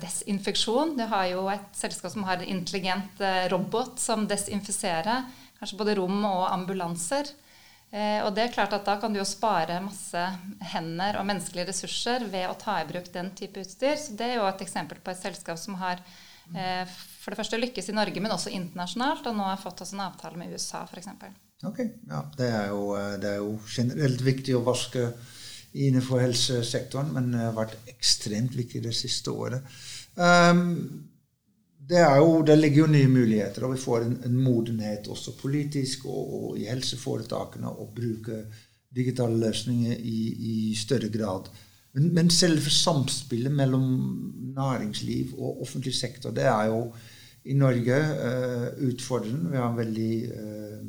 desinfeksjon. 0.03 0.97
Det 0.99 1.07
har 1.09 1.29
jo 1.31 1.47
et 1.49 1.71
selskap 1.73 2.11
som 2.13 2.27
har 2.27 2.37
en 2.37 2.51
intelligent 2.59 3.23
eh, 3.23 3.47
robot 3.49 3.95
som 3.97 4.27
desinfiserer 4.29 5.23
kanskje 5.57 5.79
både 5.79 5.95
rom 5.97 6.19
og 6.25 6.43
ambulanser. 6.51 7.31
Eh, 7.91 8.23
og 8.23 8.31
det 8.35 8.45
er 8.45 8.53
klart 8.53 8.71
at 8.71 8.85
Da 8.87 8.93
kan 9.01 9.11
du 9.11 9.19
jo 9.19 9.27
spare 9.27 9.81
masse 9.83 10.19
hender 10.71 11.17
og 11.19 11.25
menneskelige 11.27 11.67
ressurser 11.73 12.23
ved 12.31 12.47
å 12.47 12.55
ta 12.59 12.77
i 12.79 12.87
bruk 12.87 13.09
den 13.11 13.33
type 13.35 13.59
utstyr. 13.59 13.97
Så 13.99 14.15
Det 14.15 14.29
er 14.29 14.39
jo 14.39 14.47
et 14.47 14.63
eksempel 14.63 15.01
på 15.03 15.11
et 15.11 15.19
selskap 15.19 15.59
som 15.59 15.75
har 15.81 15.99
eh, 16.55 16.87
for 17.21 17.33
det 17.33 17.41
første 17.41 17.59
lykkes 17.59 17.91
i 17.91 17.97
Norge, 17.97 18.23
men 18.23 18.33
også 18.33 18.53
internasjonalt, 18.55 19.27
og 19.27 19.37
nå 19.37 19.45
har 19.45 19.59
fått 19.61 19.83
oss 19.83 19.93
en 19.93 20.05
avtale 20.07 20.39
med 20.39 20.55
USA 20.55 20.85
f.eks. 20.87 21.11
Ok, 21.67 21.83
ja, 22.09 22.23
det 22.37 22.47
er, 22.47 22.71
jo, 22.71 22.95
eh, 22.97 23.13
det 23.21 23.35
er 23.35 23.43
jo 23.43 23.53
generelt 23.69 24.23
viktig 24.25 24.55
å 24.57 24.63
vaske 24.65 25.11
innenfor 25.71 26.23
helsesektoren, 26.23 27.11
men 27.15 27.29
det 27.31 27.43
har 27.45 27.55
vært 27.55 27.91
ekstremt 27.91 28.55
viktig 28.57 28.81
det 28.83 28.95
siste 28.97 29.31
året. 29.31 29.67
Um, 30.15 31.10
det, 31.91 32.01
jo, 32.21 32.41
det, 32.47 32.55
ligger 32.55 32.85
jo 32.85 32.91
nye 32.93 33.09
muligheter, 33.11 33.65
og 33.67 33.75
vi 33.75 33.81
får 33.83 34.05
en, 34.05 34.13
en 34.27 34.37
modenhet 34.39 35.09
også 35.11 35.35
politisk 35.39 36.05
og, 36.07 36.21
og, 36.37 36.47
i 36.59 36.69
helseforetakene 36.69 37.71
å 37.71 37.89
bruke 37.91 38.45
digitale 38.95 39.39
løsninger 39.41 39.99
i, 39.99 40.19
i 40.51 40.55
større 40.77 41.11
grad. 41.11 41.51
Men, 41.95 42.09
men, 42.15 42.31
selve 42.31 42.71
samspillet 42.71 43.51
mellom 43.51 43.85
næringsliv 44.55 45.35
og 45.35 45.63
offentlig 45.65 45.95
sektor, 45.95 46.31
det 46.35 46.47
er 46.47 46.71
jo 46.71 46.85
i 47.51 47.55
Norge 47.57 47.97
uh, 47.97 48.67
utfordrende. 48.87 49.49
Vi 49.51 49.59
har 49.59 49.71
en 49.71 49.79
veldig 49.79 50.15
uh, 50.31 50.83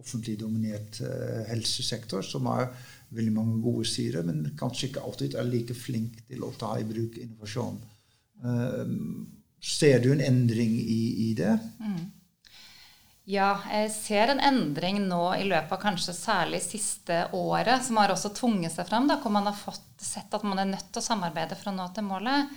offentlig 0.00 0.38
dominert 0.40 1.00
uh, 1.02 1.42
helsesektor, 1.50 2.22
som 2.24 2.46
har 2.48 2.70
veldig 3.12 3.32
mange 3.34 3.60
gode 3.64 3.84
sider, 3.88 4.24
men 4.24 4.54
kanskje 4.56 4.88
ikke 4.88 5.04
alltid 5.04 5.34
er 5.36 5.48
like 5.48 5.76
flink 5.76 6.22
til 6.28 6.44
å 6.46 6.54
ta 6.56 6.76
i 6.78 6.86
bruk 6.88 7.18
innovasjon. 7.20 7.80
Uh, 8.44 8.86
ser 9.60 10.00
du 10.04 10.12
en 10.12 10.22
endring 10.24 10.78
i, 10.80 11.02
i 11.28 11.34
det? 11.38 11.58
Mm. 11.80 12.06
Ja, 13.28 13.58
jeg 13.68 13.90
ser 13.92 14.30
en 14.32 14.40
endring 14.40 15.02
nå 15.04 15.20
i 15.36 15.44
løpet 15.44 15.74
av 15.74 15.82
kanskje 15.82 16.14
særlig 16.16 16.62
siste 16.64 17.26
året, 17.36 17.84
som 17.84 18.00
har 18.00 18.14
også 18.14 18.30
tvunget 18.38 18.72
seg 18.72 18.88
fram, 18.88 19.08
da, 19.10 19.18
hvor 19.20 19.34
man 19.34 19.50
har 19.50 19.58
fått, 19.58 19.84
sett 20.00 20.32
at 20.32 20.46
man 20.48 20.62
er 20.62 20.70
nødt 20.70 20.88
til 20.88 21.02
å 21.02 21.08
samarbeide 21.10 21.58
for 21.58 21.68
å 21.68 21.76
nå 21.76 21.90
til 21.92 22.06
målet. 22.08 22.54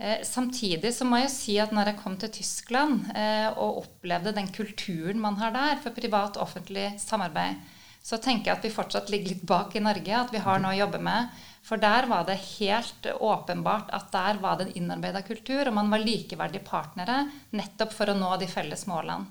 Eh, 0.00 0.24
samtidig 0.26 0.90
så 0.96 1.06
må 1.06 1.20
jeg 1.20 1.30
si 1.30 1.54
at 1.62 1.70
når 1.76 1.92
jeg 1.92 2.00
kom 2.00 2.16
til 2.18 2.32
Tyskland 2.32 3.10
eh, 3.14 3.52
og 3.52 3.84
opplevde 3.84 4.34
den 4.34 4.50
kulturen 4.50 5.20
man 5.22 5.38
har 5.38 5.54
der 5.54 5.78
for 5.84 5.94
privat-offentlig 5.94 6.94
samarbeid, 6.98 7.60
så 8.02 8.16
tenker 8.16 8.50
jeg 8.50 8.58
at 8.58 8.64
vi 8.64 8.72
fortsatt 8.72 9.10
ligger 9.12 9.34
litt 9.34 9.46
bak 9.46 9.74
i 9.76 9.82
Norge. 9.84 10.14
At 10.16 10.32
vi 10.32 10.40
har 10.42 10.60
noe 10.62 10.72
å 10.72 10.80
jobbe 10.80 11.00
med. 11.04 11.28
For 11.66 11.80
der 11.80 12.08
var 12.08 12.24
det 12.28 12.38
helt 12.56 13.06
åpenbart 13.20 13.92
at 13.96 14.08
der 14.14 14.40
var 14.40 14.56
det 14.56 14.68
en 14.68 14.76
innarbeida 14.80 15.20
kultur, 15.22 15.68
og 15.68 15.76
man 15.76 15.92
var 15.92 16.02
likeverdige 16.02 16.64
partnere 16.64 17.26
nettopp 17.52 17.92
for 17.94 18.10
å 18.10 18.16
nå 18.16 18.32
de 18.40 18.48
felles 18.48 18.86
målene. 18.88 19.28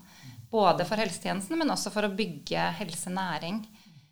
Både 0.49 0.85
for 0.85 1.01
helsetjenesten, 1.01 1.57
men 1.57 1.69
også 1.73 1.91
for 1.93 2.05
å 2.05 2.13
bygge 2.13 2.69
helsenæring. 2.79 3.63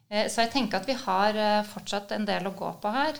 Eh, 0.10 0.28
så 0.30 0.44
jeg 0.44 0.54
tenker 0.54 0.80
at 0.82 0.90
vi 0.90 0.98
har 0.98 1.38
eh, 1.38 1.66
fortsatt 1.66 2.14
en 2.14 2.26
del 2.28 2.50
å 2.50 2.56
gå 2.58 2.70
på 2.82 2.92
her. 2.94 3.18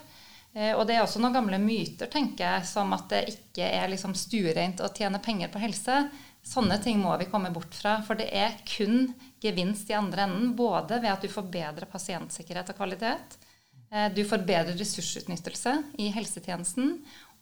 Eh, 0.54 0.74
og 0.74 0.86
det 0.88 0.98
er 0.98 1.06
også 1.06 1.22
noen 1.22 1.36
gamle 1.38 1.60
myter, 1.62 2.10
tenker 2.14 2.46
jeg, 2.46 2.68
som 2.70 2.94
at 2.98 3.08
det 3.14 3.24
ikke 3.34 3.70
er 3.70 3.90
liksom 3.94 4.14
stuereint 4.18 4.82
å 4.82 4.92
tjene 4.94 5.22
penger 5.24 5.54
på 5.54 5.62
helse. 5.62 6.04
Sånne 6.46 6.78
ting 6.84 7.02
må 7.02 7.16
vi 7.20 7.30
komme 7.30 7.52
bort 7.54 7.74
fra. 7.76 7.98
For 8.08 8.18
det 8.20 8.30
er 8.34 8.58
kun 8.70 9.10
gevinst 9.44 9.90
i 9.92 9.98
andre 9.98 10.28
enden. 10.28 10.56
Både 10.58 11.02
ved 11.04 11.12
at 11.14 11.24
du 11.24 11.32
får 11.32 11.52
bedre 11.54 11.90
pasientsikkerhet 11.90 12.74
og 12.74 12.80
kvalitet. 12.80 13.38
Du 14.12 14.20
får 14.28 14.42
bedre 14.44 14.74
ressursutnyttelse 14.76 15.72
i 16.04 16.10
helsetjenesten. 16.12 16.98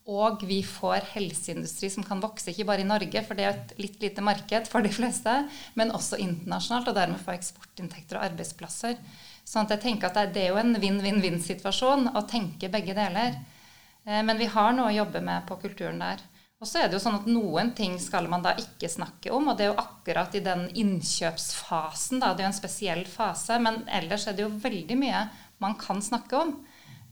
Og 0.06 0.44
vi 0.46 0.60
får 0.62 1.08
helseindustri 1.16 1.90
som 1.90 2.06
kan 2.06 2.20
vokse, 2.22 2.52
ikke 2.52 2.68
bare 2.70 2.84
i 2.84 2.86
Norge, 2.86 3.24
for 3.26 3.38
det 3.38 3.46
er 3.46 3.56
et 3.56 3.72
litt 3.82 4.04
lite 4.04 4.22
marked 4.22 4.68
for 4.70 4.86
de 4.86 4.92
fleste, 4.94 5.34
men 5.74 5.94
også 5.98 6.20
internasjonalt, 6.22 6.92
og 6.92 6.98
dermed 7.00 7.24
få 7.26 7.34
eksportinntekter 7.34 8.20
og 8.20 8.28
arbeidsplasser. 8.28 9.00
Sånn 9.46 9.66
at 9.66 9.74
jeg 9.74 9.84
tenker 9.88 10.12
at 10.12 10.36
det 10.36 10.44
er 10.44 10.54
jo 10.54 10.62
en 10.62 10.78
vinn-vinn-vinn-situasjon 10.82 12.12
å 12.14 12.26
tenke 12.30 12.70
begge 12.70 12.94
deler. 12.98 13.40
Eh, 14.06 14.22
men 14.22 14.38
vi 14.38 14.50
har 14.54 14.78
noe 14.78 14.92
å 14.92 14.98
jobbe 15.00 15.24
med 15.26 15.50
på 15.50 15.58
kulturen 15.66 16.02
der. 16.02 16.22
Og 16.66 16.70
så 16.72 16.80
er 16.82 16.88
det 16.90 16.98
jo 16.98 17.04
sånn 17.04 17.20
at 17.20 17.28
noen 17.30 17.68
ting 17.78 18.00
skal 18.02 18.26
man 18.26 18.42
da 18.42 18.56
ikke 18.58 18.90
snakke 18.90 19.30
om, 19.30 19.52
og 19.52 19.58
det 19.58 19.68
er 19.68 19.70
jo 19.70 19.84
akkurat 19.84 20.34
i 20.34 20.42
den 20.42 20.64
innkjøpsfasen, 20.74 22.24
da. 22.24 22.32
Det 22.34 22.42
er 22.42 22.48
jo 22.48 22.54
en 22.56 22.58
spesiell 22.58 23.04
fase, 23.06 23.60
men 23.62 23.84
ellers 23.94 24.26
er 24.26 24.34
det 24.34 24.48
jo 24.48 24.56
veldig 24.64 24.98
mye 24.98 25.22
man 25.62 25.78
kan 25.78 26.02
snakke 26.02 26.40
om. 26.42 26.56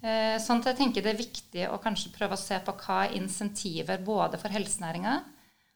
Eh, 0.02 0.40
sånn 0.42 0.64
at 0.64 0.72
jeg 0.72 0.80
tenker 0.82 1.06
det 1.06 1.14
er 1.14 1.22
viktig 1.22 1.70
å 1.70 1.78
kanskje 1.86 2.16
prøve 2.18 2.34
å 2.34 2.42
se 2.42 2.58
på 2.66 2.74
hva 2.82 3.04
er 3.06 3.14
insentiver 3.22 4.02
både 4.02 4.42
for 4.42 4.58
helsenæringa 4.58 5.20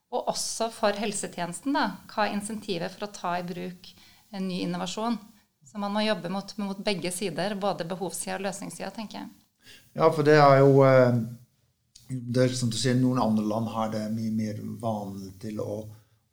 og 0.09 0.33
også 0.33 0.71
for 0.73 0.97
helsetjenesten. 0.97 1.77
da, 1.77 2.01
Hva 2.09 2.25
er 2.25 2.33
insentiver 2.33 2.89
for 2.89 3.05
å 3.05 3.13
ta 3.13 3.37
i 3.37 3.45
bruk 3.45 3.93
en 4.33 4.49
ny 4.49 4.63
innovasjon? 4.65 5.21
Så 5.69 5.77
man 5.77 5.93
må 5.93 6.01
jobbe 6.01 6.33
mot, 6.33 6.57
mot 6.57 6.79
begge 6.81 7.13
sider, 7.13 7.53
både 7.59 7.85
behovssida 7.85 8.39
og 8.39 8.47
løsningssida, 8.47 8.89
tenker 8.95 9.21
jeg. 9.21 9.29
Ja, 9.93 10.09
for 10.09 10.25
det 10.25 10.39
er 10.39 10.61
jo 10.63 10.81
eh, 10.87 11.21
det 12.09 12.43
er 12.43 12.55
som 12.55 12.71
du 12.71 12.77
sier, 12.79 12.95
Noen 12.95 13.19
andre 13.21 13.45
land 13.47 13.67
har 13.73 13.91
det 13.93 14.05
mye 14.13 14.31
mer 14.35 14.59
vanlig 14.81 15.33
til 15.41 15.59
å, 15.59 15.81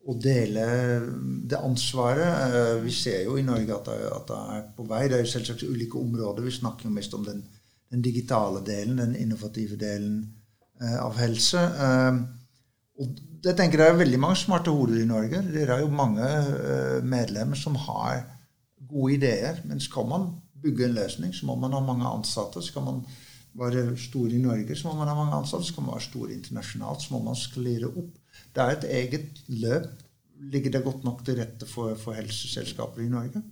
å 0.04 0.14
dele 0.22 0.66
det 1.50 1.58
ansvaret. 1.58 2.30
Eh, 2.46 2.76
vi 2.84 2.94
ser 2.94 3.24
jo 3.26 3.36
i 3.40 3.46
Norge 3.46 3.74
at 3.74 3.90
det, 3.90 3.98
at 4.12 4.30
det 4.30 4.40
er 4.56 4.64
på 4.76 4.86
vei. 4.90 5.04
Det 5.08 5.18
er 5.18 5.26
jo 5.26 5.32
selvsagt 5.34 5.66
ulike 5.66 6.00
områder. 6.00 6.46
Vi 6.46 6.54
snakker 6.60 6.88
jo 6.88 6.94
mest 6.94 7.14
om 7.18 7.26
den 7.26 7.44
den 7.94 8.02
digitale 8.02 8.58
delen, 8.66 8.98
den 8.98 9.12
innovative 9.14 9.76
delen 9.78 10.14
eh, 10.82 10.96
av 10.98 11.14
helse. 11.20 11.60
Eh, 11.62 12.16
og 12.98 13.20
jeg 13.44 13.56
tenker 13.58 13.78
Det 13.78 13.86
er 13.86 13.98
veldig 14.00 14.18
mange 14.18 14.38
smarte 14.40 14.72
hoder 14.72 15.02
i 15.02 15.06
Norge. 15.06 15.42
Det 15.52 15.66
er 15.68 15.82
jo 15.82 15.90
mange 15.92 16.24
medlemmer 17.04 17.58
som 17.60 17.76
har 17.76 18.22
gode 18.88 19.18
ideer. 19.18 19.60
Men 19.68 19.82
skal 19.84 20.08
man 20.08 20.24
bygge 20.62 20.86
en 20.86 20.96
løsning, 20.96 21.34
så 21.34 21.46
må 21.46 21.58
man 21.60 21.76
ha 21.76 21.82
mange 21.84 22.08
ansatte. 22.08 22.62
Skal 22.64 22.86
man 22.86 23.02
være 23.58 23.96
stor 24.00 24.32
i 24.34 24.40
Norge, 24.42 24.76
så 24.76 24.88
må 24.88 24.98
man 24.98 25.10
ha 25.10 25.16
mange 25.18 25.36
ansatte. 25.38 25.68
Skal 25.68 25.86
man 25.86 25.96
være 25.96 26.08
stor 26.08 26.32
internasjonalt, 26.34 27.02
så 27.04 27.14
må 27.14 27.22
man 27.24 27.38
skalere 27.38 27.90
opp. 27.90 28.14
Det 28.54 28.62
er 28.64 28.78
et 28.78 28.88
eget 29.00 29.44
løp. 29.48 29.92
Ligger 30.54 30.74
det 30.74 30.84
godt 30.84 31.04
nok 31.06 31.22
til 31.24 31.38
rette 31.38 31.66
for, 31.70 31.94
for 31.98 32.16
helseselskaper 32.18 33.04
i 33.04 33.12
Norge? 33.12 33.42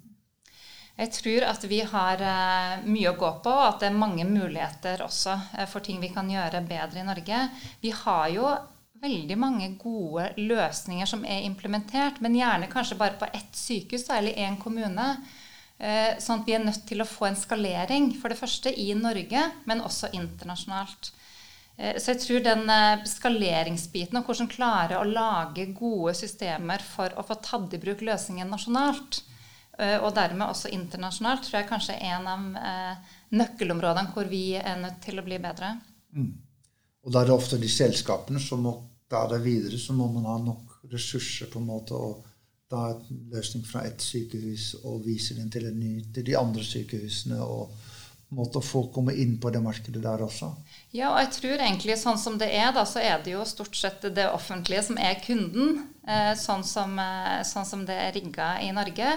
Jeg 0.99 1.09
tror 1.15 1.47
at 1.49 1.63
vi 1.71 1.79
har 1.89 2.21
uh, 2.21 2.83
mye 2.85 3.13
å 3.13 3.17
gå 3.17 3.31
på, 3.45 3.53
og 3.53 3.69
at 3.69 3.81
det 3.81 3.89
er 3.89 3.97
mange 3.97 4.27
muligheter 4.29 5.01
også 5.07 5.39
uh, 5.39 5.65
for 5.71 5.85
ting 5.85 6.03
vi 6.03 6.13
kan 6.13 6.29
gjøre 6.29 6.61
bedre 6.69 7.01
i 7.01 7.07
Norge. 7.07 7.39
Vi 7.81 7.95
har 8.03 8.27
jo 8.35 8.51
veldig 9.03 9.39
mange 9.41 9.71
gode 9.81 10.29
løsninger 10.39 11.09
som 11.09 11.25
er 11.25 11.47
implementert, 11.47 12.21
men 12.23 12.37
gjerne 12.39 12.71
kanskje 12.71 12.99
bare 13.01 13.19
på 13.19 13.31
ett 13.33 13.57
sykehus 13.57 14.07
eller 14.13 14.37
én 14.45 14.59
kommune. 14.61 15.09
Uh, 15.83 16.15
sånn 16.23 16.43
at 16.43 16.47
vi 16.47 16.55
er 16.55 16.63
nødt 16.63 16.85
til 16.87 17.03
å 17.03 17.09
få 17.09 17.27
en 17.27 17.39
skalering, 17.39 18.13
for 18.21 18.31
det 18.31 18.39
første 18.39 18.71
i 18.71 18.93
Norge, 18.95 19.49
men 19.67 19.83
også 19.83 20.13
internasjonalt. 20.15 21.11
Så 21.73 22.13
jeg 22.13 22.19
tror 22.21 22.43
den 22.45 22.69
skaleringsbiten 23.09 24.19
og 24.19 24.27
hvordan 24.29 24.47
klare 24.53 24.99
å 25.01 25.07
lage 25.09 25.65
gode 25.73 26.13
systemer 26.15 26.85
for 26.85 27.17
å 27.17 27.25
få 27.27 27.39
tatt 27.43 27.73
i 27.75 27.81
bruk 27.81 28.05
løsningen 28.05 28.53
nasjonalt, 28.53 29.23
Eh, 29.81 29.99
og 30.05 30.13
dermed 30.17 30.51
også 30.53 30.71
internasjonalt, 30.73 31.47
tror 31.47 31.63
jeg 31.63 31.69
kanskje 31.71 31.97
er 31.97 32.17
en 32.19 32.29
av 32.29 32.57
eh, 32.61 33.13
nøkkelområdene 33.39 34.13
hvor 34.13 34.29
vi 34.29 34.45
er 34.61 34.81
nødt 34.81 35.01
til 35.05 35.21
å 35.21 35.25
bli 35.25 35.39
bedre. 35.41 35.75
Mm. 36.13 36.33
Og 37.03 37.15
da 37.15 37.23
er 37.23 37.31
det 37.31 37.35
ofte 37.35 37.61
de 37.61 37.71
selskapene 37.73 38.41
som 38.43 38.63
må 38.67 38.75
ta 39.11 39.25
det 39.31 39.41
videre, 39.45 39.81
så 39.81 39.97
må 39.97 40.11
man 40.13 40.29
ha 40.29 40.37
nok 40.43 40.77
ressurser 40.93 41.49
på 41.51 41.61
en 41.61 41.71
måte 41.71 41.97
å 41.97 42.13
ta 42.73 42.89
en 42.95 43.23
løsning 43.33 43.65
fra 43.69 43.85
ett 43.89 44.03
sykehus 44.03 44.73
og 44.83 45.05
vise 45.07 45.37
den 45.39 45.53
til, 45.53 45.69
ny, 45.77 45.99
til 46.15 46.27
de 46.27 46.39
andre 46.41 46.65
sykehusene. 46.67 47.41
og 47.41 47.73
måte 48.33 48.63
å 48.63 48.65
få 48.65 48.87
komme 48.89 49.13
inn 49.21 49.35
på 49.37 49.51
det 49.53 49.61
markedet 49.61 50.01
der 50.01 50.23
også. 50.25 50.47
Ja, 50.97 51.11
og 51.11 51.19
jeg 51.21 51.33
tror 51.37 51.65
egentlig 51.67 51.99
sånn 52.01 52.17
som 52.17 52.39
det 52.41 52.49
er, 52.57 52.71
da, 52.73 52.87
så 52.89 53.03
er 53.05 53.21
det 53.21 53.35
jo 53.35 53.45
stort 53.45 53.77
sett 53.77 54.07
det 54.17 54.25
offentlige 54.33 54.87
som 54.87 54.97
er 54.97 55.19
kunden. 55.21 55.83
Eh, 56.09 56.33
sånn, 56.41 56.65
som, 56.65 56.97
sånn 57.45 57.69
som 57.69 57.83
det 57.85 57.99
er 58.07 58.17
rigga 58.17 58.55
i 58.65 58.71
Norge. 58.73 59.11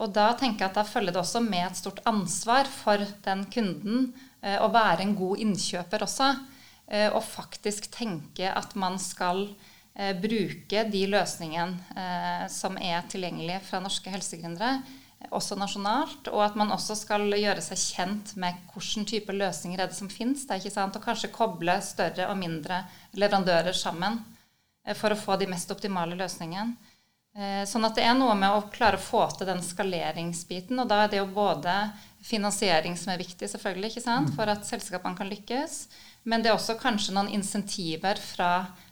Og 0.00 0.12
da 0.16 0.30
tenker 0.38 0.64
jeg 0.64 0.70
at 0.70 0.78
da 0.78 0.86
følger 0.88 1.16
det 1.16 1.22
også 1.22 1.42
med 1.44 1.66
et 1.66 1.80
stort 1.80 2.00
ansvar 2.08 2.68
for 2.68 3.02
den 3.24 3.46
kunden 3.52 4.10
eh, 4.40 4.56
å 4.60 4.70
være 4.72 5.04
en 5.04 5.16
god 5.18 5.42
innkjøper 5.44 6.04
også. 6.06 6.30
Eh, 6.90 7.08
og 7.08 7.24
faktisk 7.26 7.90
tenke 7.94 8.48
at 8.50 8.76
man 8.80 9.00
skal 9.00 9.46
eh, 9.48 9.69
bruke 10.22 10.84
de 10.88 11.02
løsningene 11.12 12.48
som 12.48 12.78
er 12.80 13.04
tilgjengelige 13.12 13.60
fra 13.66 13.82
norske 13.84 14.12
helsegründere, 14.12 14.78
også 15.28 15.58
nasjonalt. 15.60 16.30
Og 16.32 16.42
at 16.44 16.56
man 16.56 16.72
også 16.72 16.96
skal 16.98 17.26
gjøre 17.28 17.62
seg 17.64 17.82
kjent 17.82 18.34
med 18.40 18.56
hvilken 18.72 19.06
type 19.08 19.34
løsninger 19.36 19.80
er 19.82 19.90
det 19.90 19.98
som 19.98 20.08
finnes. 20.12 20.46
Det 20.46 20.56
er 20.56 20.62
ikke 20.62 20.76
sant, 20.78 20.96
Og 20.96 21.04
kanskje 21.04 21.32
koble 21.34 21.76
større 21.84 22.30
og 22.30 22.38
mindre 22.40 22.84
leverandører 23.12 23.76
sammen 23.76 24.22
for 24.96 25.12
å 25.12 25.20
få 25.20 25.36
de 25.40 25.50
mest 25.50 25.70
optimale 25.70 26.16
løsningene. 26.18 26.76
Eh, 27.36 27.62
sånn 27.68 27.86
at 27.86 27.94
det 27.94 28.02
er 28.02 28.16
noe 28.18 28.34
med 28.34 28.50
å 28.50 28.64
klare 28.74 28.98
å 28.98 29.02
få 29.02 29.22
til 29.36 29.46
den 29.46 29.60
skaleringsbiten. 29.62 30.78
Og 30.82 30.88
da 30.90 31.04
er 31.04 31.12
det 31.12 31.20
jo 31.20 31.28
både 31.30 31.74
finansiering 32.26 32.96
som 32.98 33.12
er 33.12 33.20
viktig, 33.22 33.48
selvfølgelig, 33.52 33.92
ikke 33.92 34.06
sant, 34.06 34.32
mm. 34.32 34.36
for 34.38 34.50
at 34.50 34.66
selskapene 34.66 35.18
kan 35.18 35.30
lykkes. 35.30 35.84
Men 36.28 36.42
det 36.42 36.50
er 36.50 36.58
også 36.58 36.78
kanskje 36.80 37.14
noen 37.16 37.30
insentiver 37.32 38.18
fra 38.20 38.50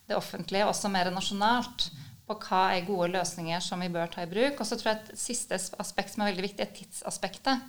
det 0.08 0.16
offentlige, 0.16 0.66
også 0.66 0.90
mer 0.92 1.10
nasjonalt, 1.14 1.90
på 2.28 2.36
hva 2.44 2.62
er 2.76 2.84
gode 2.84 3.08
løsninger 3.14 3.62
som 3.64 3.80
vi 3.80 3.88
bør 3.92 4.10
ta 4.12 4.24
i 4.24 4.28
bruk. 4.28 4.60
Og 4.60 4.68
så 4.68 4.76
tror 4.76 4.92
jeg 4.92 5.00
et 5.00 5.20
siste 5.20 5.56
aspekt 5.80 6.12
som 6.12 6.24
er 6.24 6.32
veldig 6.32 6.44
viktig, 6.44 6.64
er 6.64 6.74
tidsaspektet. 6.76 7.62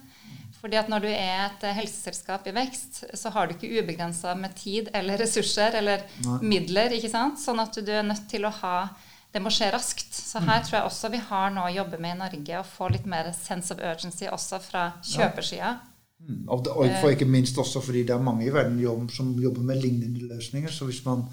Fordi 0.60 0.76
at 0.76 0.90
når 0.92 1.06
du 1.06 1.08
er 1.12 1.46
et 1.46 1.64
helseselskap 1.78 2.48
i 2.50 2.56
vekst, 2.56 3.06
så 3.16 3.32
har 3.32 3.48
du 3.48 3.56
ikke 3.56 3.70
ubegrensa 3.80 4.34
med 4.36 4.58
tid 4.60 4.90
eller 4.96 5.22
ressurser 5.22 5.78
eller 5.80 6.04
Nei. 6.26 6.40
midler. 6.56 6.92
ikke 6.98 7.12
sant? 7.12 7.40
Sånn 7.40 7.62
at 7.64 7.80
du 7.80 7.92
er 7.94 8.04
nødt 8.04 8.28
til 8.32 8.48
å 8.48 8.52
ha 8.60 8.90
det 9.32 9.42
må 9.44 9.52
skje 9.54 9.70
raskt. 9.74 10.10
Så 10.16 10.42
her 10.42 10.64
tror 10.66 10.80
jeg 10.80 10.90
også 10.90 11.12
vi 11.14 11.22
har 11.30 11.54
noe 11.54 11.70
å 11.70 11.76
jobbe 11.76 12.00
med 12.02 12.16
i 12.16 12.20
Norge, 12.24 12.60
å 12.60 12.66
få 12.66 12.90
litt 12.92 13.06
mer 13.10 13.30
sense 13.38 13.72
of 13.74 13.80
urgency 13.80 14.28
også 14.28 14.60
fra 14.64 14.90
kjøpersida. 15.06 15.76
Mm. 16.20 16.42
Og, 16.52 16.68
for 17.00 17.14
ikke 17.14 17.30
minst 17.30 17.58
også 17.62 17.80
fordi 17.84 18.04
det 18.10 18.16
er 18.18 18.26
mange 18.26 18.48
i 18.48 18.52
verden 18.52 19.08
som 19.14 19.32
jobber 19.40 19.64
med 19.64 19.80
lignende 19.84 20.26
løsninger. 20.34 20.74
Så 20.74 20.90
hvis 20.90 21.04
man 21.06 21.28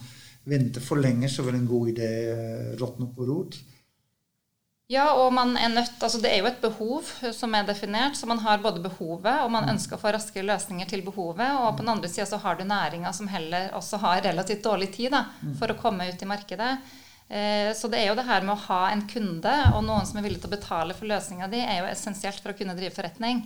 venter 0.46 0.84
for 0.84 1.02
lenge, 1.02 1.30
så 1.30 1.44
vil 1.46 1.58
en 1.58 1.68
god 1.68 1.90
idé 1.94 2.10
eh, 2.32 2.76
råtne 2.80 3.08
på 3.14 3.26
rot. 3.28 3.58
Ja, 4.86 5.08
og 5.18 5.32
man 5.34 5.56
er 5.58 5.72
nødt, 5.72 5.96
altså 5.98 6.20
det 6.22 6.30
er 6.30 6.44
jo 6.44 6.46
et 6.46 6.60
behov 6.62 7.08
som 7.34 7.54
er 7.58 7.64
definert. 7.66 8.14
Så 8.14 8.28
man 8.30 8.38
har 8.38 8.62
både 8.62 8.82
behovet, 8.84 9.40
og 9.42 9.50
man 9.50 9.66
mm. 9.66 9.72
ønsker 9.72 9.96
å 9.96 10.02
få 10.02 10.12
raskere 10.14 10.46
løsninger 10.46 10.86
til 10.86 11.02
behovet. 11.02 11.48
Og 11.58 11.72
på 11.74 11.82
den 11.82 11.90
andre 11.96 12.10
sida 12.10 12.28
så 12.30 12.38
har 12.44 12.54
du 12.54 12.62
næringa 12.62 13.10
som 13.16 13.26
heller 13.30 13.72
også 13.74 13.98
har 14.04 14.22
relativt 14.28 14.62
dårlig 14.62 14.92
tid 14.94 15.10
da, 15.16 15.24
mm. 15.42 15.56
for 15.58 15.74
å 15.74 15.78
komme 15.80 16.06
ut 16.06 16.22
i 16.22 16.30
markedet. 16.30 16.70
Eh, 17.26 17.72
så 17.74 17.90
det 17.90 17.98
er 17.98 18.12
jo 18.12 18.18
det 18.20 18.28
her 18.28 18.46
med 18.46 18.54
å 18.54 18.62
ha 18.68 18.84
en 18.92 19.02
kunde 19.10 19.56
og 19.72 19.82
noen 19.82 20.06
som 20.06 20.20
er 20.20 20.28
villig 20.28 20.38
til 20.44 20.52
å 20.52 20.54
betale 20.54 20.94
for 20.94 21.10
løsninga 21.10 21.50
di, 21.50 21.58
er 21.58 21.80
jo 21.80 21.90
essensielt 21.90 22.38
for 22.38 22.54
å 22.54 22.58
kunne 22.58 22.78
drive 22.78 22.94
forretning. 22.94 23.42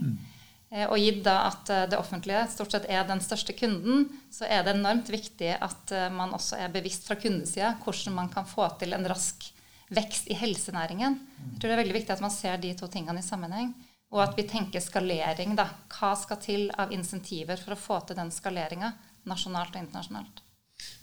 Mm. 0.70 0.84
Og 0.86 0.98
gitt 1.02 1.24
da 1.26 1.36
at 1.48 1.70
det 1.90 1.98
offentlige 1.98 2.44
stort 2.52 2.70
sett 2.76 2.84
er 2.86 3.02
den 3.08 3.18
største 3.24 3.56
kunden, 3.58 4.04
så 4.30 4.46
er 4.46 4.62
det 4.62 4.76
enormt 4.76 5.10
viktig 5.10 5.56
at 5.56 5.94
man 6.14 6.30
også 6.36 6.60
er 6.62 6.70
bevisst 6.70 7.08
fra 7.08 7.16
kundesida 7.18 7.72
hvordan 7.82 8.14
man 8.14 8.30
kan 8.30 8.46
få 8.46 8.68
til 8.78 8.94
en 8.94 9.08
rask 9.10 9.48
vekst 9.90 10.30
i 10.30 10.36
helsenæringen. 10.38 11.18
Jeg 11.40 11.58
tror 11.58 11.70
det 11.70 11.76
er 11.76 11.82
veldig 11.82 11.96
viktig 11.96 12.14
at 12.14 12.22
man 12.22 12.34
ser 12.34 12.60
de 12.62 12.72
to 12.78 12.86
tingene 12.90 13.22
i 13.22 13.26
sammenheng. 13.26 13.72
Og 14.10 14.22
at 14.24 14.36
vi 14.38 14.46
tenker 14.50 14.82
skalering. 14.82 15.54
da. 15.58 15.68
Hva 15.90 16.14
skal 16.18 16.40
til 16.42 16.70
av 16.78 16.94
insentiver 16.94 17.60
for 17.60 17.76
å 17.76 17.80
få 17.80 18.00
til 18.06 18.18
den 18.18 18.32
skaleringa 18.34 18.92
nasjonalt 19.30 19.76
og 19.76 19.84
internasjonalt? 19.84 20.42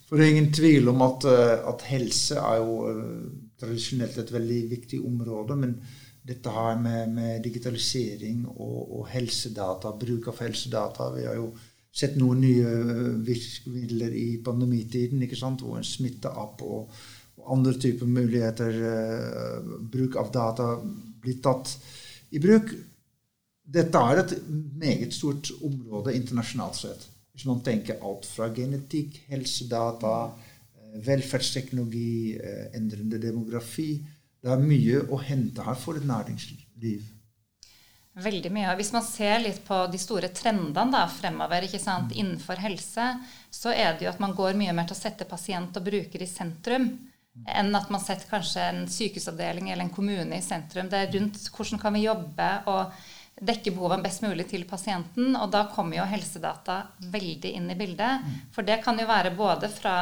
For 0.07 0.19
det 0.19 0.25
er 0.25 0.33
ingen 0.35 0.53
tvil 0.55 0.87
om 0.91 1.03
at, 1.03 1.23
eh, 1.27 1.67
at 1.67 1.85
helse 1.87 2.39
er 2.39 2.59
jo 2.63 2.75
tradisjonelt 3.59 4.17
et 4.17 4.31
veldig 4.31 4.59
viktig 4.71 4.99
område. 5.03 5.55
Men 5.55 5.73
dette 6.27 6.51
her 6.51 6.79
med, 6.79 7.13
med 7.15 7.43
digitalisering 7.45 8.43
og, 8.49 8.77
og, 8.99 9.03
helsedata, 9.13 9.93
bruk 9.99 10.27
av 10.31 10.41
helsedata 10.43 11.11
Vi 11.15 11.25
har 11.27 11.37
jo 11.39 11.51
sett 11.97 12.17
noen 12.19 12.41
nye 12.43 12.73
eh, 12.73 13.13
virkemidler 13.25 14.13
i 14.13 14.27
pandemitiden, 14.45 15.23
ikke 15.25 15.39
sant? 15.39 15.63
hvor 15.63 15.79
en 15.79 15.87
smitteapp 15.87 16.61
og, 16.67 16.91
og 17.39 17.53
andre 17.55 17.73
typer 17.79 18.09
muligheter, 18.11 18.75
uh, 18.83 19.71
bruk 19.93 20.17
av 20.19 20.29
data, 20.33 20.67
blir 21.23 21.39
tatt 21.41 21.71
i 22.35 22.41
bruk. 22.43 22.73
Dette 23.67 24.01
er 24.11 24.21
et 24.21 24.35
meget 24.77 25.15
stort 25.15 25.49
område 25.65 26.13
internasjonalt 26.17 26.77
sett. 26.77 27.07
Hvis 27.33 27.47
man 27.49 27.63
tenker 27.65 28.03
alt 28.05 28.27
fra 28.29 28.51
genetikk, 28.53 29.17
helsedata, 29.31 30.13
eh, 30.27 30.99
velferdsteknologi, 31.07 32.37
endrende 32.77 33.19
demografi 33.21 33.91
Det 34.47 34.53
er 34.55 34.63
mye 34.63 34.99
å 35.11 35.17
hente 35.19 35.63
her 35.65 35.75
for 35.75 35.99
et 35.99 36.05
næringsliv. 36.07 37.07
Veldig 38.17 38.51
mye. 38.55 38.75
Hvis 38.79 38.93
man 38.95 39.03
ser 39.03 39.41
litt 39.43 39.59
på 39.67 39.81
de 39.91 39.99
store 39.99 40.29
trendene 40.33 40.87
da, 40.93 41.03
fremover 41.11 41.67
sant, 41.75 42.13
mm. 42.13 42.15
innenfor 42.15 42.63
helse, 42.63 43.09
så 43.51 43.75
er 43.75 43.97
det 43.97 44.07
jo 44.07 44.13
at 44.13 44.23
man 44.23 44.33
går 44.37 44.55
mye 44.57 44.73
mer 44.73 44.87
til 44.87 44.95
å 44.95 45.01
sette 45.01 45.27
pasient 45.27 45.75
og 45.75 45.85
bruker 45.89 46.23
i 46.23 46.29
sentrum 46.29 46.87
enn 47.45 47.75
at 47.77 47.91
man 47.93 48.01
setter 48.01 48.25
kanskje 48.31 48.63
en 48.65 48.79
sykehusavdeling 48.89 49.67
eller 49.69 49.85
en 49.85 49.93
kommune 49.93 50.39
i 50.39 50.41
sentrum. 50.41 50.87
Det 50.89 51.03
er 51.03 51.11
rundt 51.13 51.43
hvordan 51.53 51.83
kan 51.83 51.93
vi 51.93 52.07
jobbe 52.07 52.47
og 52.71 52.95
dekke 53.37 53.75
behovene 53.75 54.01
best 54.07 54.23
mulig 54.25 54.47
til 54.49 54.63
pasienten. 54.65 55.35
Og 55.37 55.51
da 55.53 55.67
kommer 55.75 55.99
jo 55.99 56.07
helsedata 56.09 56.79
veldig 57.13 57.51
inn 57.59 57.69
i 57.69 57.77
bildet. 57.77 58.25
For 58.55 58.65
det 58.65 58.79
kan 58.81 58.97
jo 58.97 59.05
være 59.11 59.35
både 59.37 59.69
fra 59.69 59.97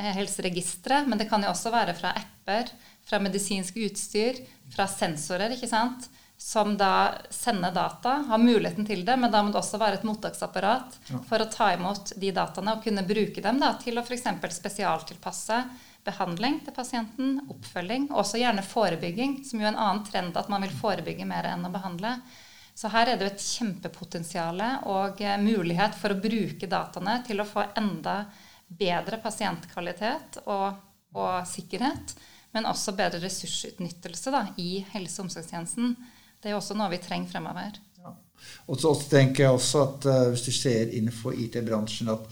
helseregisteret, 0.00 1.08
men 1.08 1.20
det 1.20 1.28
kan 1.28 1.42
jo 1.44 1.50
også 1.52 1.72
være 1.74 1.92
fra 1.98 2.14
apper, 2.50 2.70
fra 3.04 3.18
medisinsk 3.18 3.76
utstyr, 3.76 4.34
fra 4.74 4.86
sensorer, 4.88 5.56
ikke 5.56 5.68
sant? 5.70 6.10
som 6.40 6.72
da 6.80 7.18
sender 7.28 7.70
data, 7.70 8.14
har 8.28 8.38
muligheten 8.40 8.86
til 8.88 9.02
det, 9.04 9.12
men 9.20 9.28
da 9.30 9.42
må 9.44 9.50
det 9.52 9.58
også 9.60 9.76
være 9.76 9.98
et 9.98 10.06
mottaksapparat 10.08 10.94
for 11.28 11.42
å 11.42 11.48
ta 11.52 11.66
imot 11.74 12.14
de 12.16 12.30
dataene 12.32 12.78
og 12.78 12.86
kunne 12.86 13.04
bruke 13.04 13.42
dem 13.44 13.58
da, 13.60 13.74
til 13.76 14.00
å 14.00 14.04
f.eks. 14.06 14.24
spesialtilpasse 14.56 15.58
behandling 16.08 16.62
til 16.64 16.72
pasienten, 16.72 17.42
oppfølging, 17.44 18.08
og 18.08 18.22
også 18.22 18.40
gjerne 18.40 18.64
forebygging, 18.64 19.42
som 19.44 19.60
jo 19.60 19.68
er 19.68 19.74
en 19.74 19.82
annen 19.84 20.06
trend 20.08 20.40
at 20.40 20.48
man 20.48 20.64
vil 20.64 20.72
forebygge 20.80 21.28
mer 21.28 21.50
enn 21.50 21.68
å 21.68 21.74
behandle. 21.74 22.14
Så 22.72 22.88
her 22.88 23.10
er 23.10 23.20
det 23.20 23.26
jo 23.26 23.34
et 23.34 23.44
kjempepotensial 23.44 24.64
og 24.88 25.20
eh, 25.20 25.36
mulighet 25.44 25.92
for 26.00 26.14
å 26.14 26.22
bruke 26.24 26.70
dataene 26.72 27.20
til 27.26 27.44
å 27.44 27.48
få 27.52 27.68
enda 27.76 28.22
bedre 28.70 29.20
pasientkvalitet 29.20 30.40
og, 30.46 30.78
og 31.12 31.40
sikkerhet, 31.52 32.14
men 32.54 32.66
også 32.66 32.96
bedre 32.98 33.22
ressursutnyttelse 33.22 34.32
da, 34.34 34.46
i 34.58 34.84
helse- 34.92 35.20
og 35.20 35.28
omsorgstjenesten. 35.28 35.94
Det 36.40 36.50
er 36.50 36.56
jo 36.56 36.60
også 36.62 36.76
noe 36.78 36.90
vi 36.92 37.00
trenger 37.02 37.30
fremover. 37.30 37.78
Ja. 38.00 38.14
Og 38.66 38.80
så 38.80 38.92
tenker 39.10 39.44
jeg 39.44 39.56
også 39.56 39.82
at 39.84 40.08
uh, 40.08 40.28
Hvis 40.32 40.46
du 40.48 40.52
ser 40.56 40.94
innenfor 40.96 41.36
IT-bransjen 41.36 42.10
at 42.12 42.26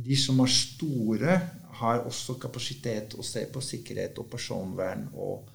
de 0.00 0.16
som 0.16 0.40
er 0.40 0.52
store, 0.52 1.38
har 1.80 2.04
også 2.08 2.38
kapasitet 2.40 3.14
å 3.16 3.24
se 3.24 3.46
på 3.52 3.60
sikkerhet 3.64 4.18
og 4.20 4.28
personvern 4.32 5.06
og 5.14 5.48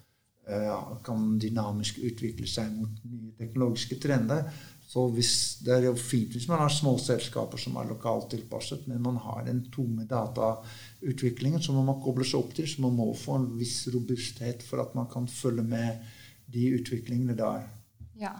uh, 0.50 0.96
kan 1.06 1.36
dynamisk 1.42 2.00
utvikle 2.06 2.48
seg 2.50 2.72
mot 2.74 3.04
nye 3.10 3.34
teknologiske 3.40 3.98
trender. 4.02 4.48
Så 4.88 5.08
hvis, 5.12 5.60
Det 5.66 5.74
er 5.74 5.88
jo 5.88 5.96
fint 5.98 6.32
hvis 6.36 6.48
man 6.48 6.62
har 6.62 6.70
små 6.70 6.96
selskaper 7.02 7.60
som 7.60 7.78
er 7.78 7.90
lokalt 7.90 8.30
tilpasset, 8.32 8.88
men 8.88 9.02
man 9.02 9.18
har 9.18 9.44
den 9.48 9.64
tunge 9.74 10.06
datautviklingen 10.10 11.62
som 11.62 11.80
man 11.80 11.90
må 11.90 11.98
koble 12.04 12.26
seg 12.28 12.40
opp 12.40 12.54
til, 12.56 12.68
så 12.70 12.86
man 12.86 12.96
må 12.96 13.10
få 13.18 13.40
en 13.40 13.48
viss 13.60 13.88
robusthet 13.94 14.64
for 14.64 14.84
at 14.86 14.94
man 14.96 15.10
kan 15.12 15.28
følge 15.28 15.66
med 15.66 16.06
de 16.54 16.68
utviklingene 16.78 17.36
der. 17.38 17.66
Ja, 18.16 18.38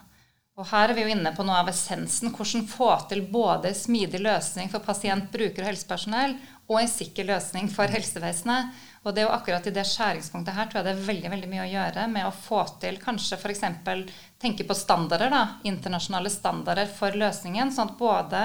og 0.56 0.64
her 0.70 0.88
er 0.88 0.96
vi 0.96 1.02
jo 1.04 1.12
inne 1.12 1.34
på 1.36 1.44
noe 1.44 1.58
av 1.60 1.68
essensen. 1.68 2.30
Hvordan 2.32 2.64
få 2.70 2.88
til 3.10 3.26
både 3.28 3.74
smidig 3.76 4.22
løsning 4.24 4.70
for 4.72 4.80
pasient, 4.86 5.28
bruker 5.32 5.66
og 5.66 5.68
helsepersonell, 5.68 6.38
og 6.66 6.80
en 6.80 6.90
sikker 6.90 7.28
løsning 7.28 7.68
for 7.70 7.90
helsevesenet. 7.90 8.74
Og 9.06 9.14
det 9.14 9.22
er 9.22 9.28
jo 9.28 9.34
akkurat 9.36 9.66
i 9.70 9.74
det 9.74 9.84
skjæringspunktet 9.86 10.56
her 10.56 10.66
tror 10.66 10.80
jeg 10.80 10.86
det 10.88 10.94
er 10.96 11.08
veldig 11.08 11.30
veldig 11.30 11.50
mye 11.50 11.66
å 11.66 11.70
gjøre 11.70 12.06
med 12.10 12.26
å 12.26 12.34
få 12.34 12.64
til 12.82 12.98
kanskje 13.02 13.38
f.eks. 13.38 13.62
tenke 14.42 14.66
på 14.66 14.74
standarder, 14.74 15.30
da, 15.30 15.42
internasjonale 15.68 16.32
standarder 16.32 16.90
for 16.90 17.14
løsningen, 17.14 17.70
sånn 17.70 17.92
at 17.92 18.00
både 18.00 18.42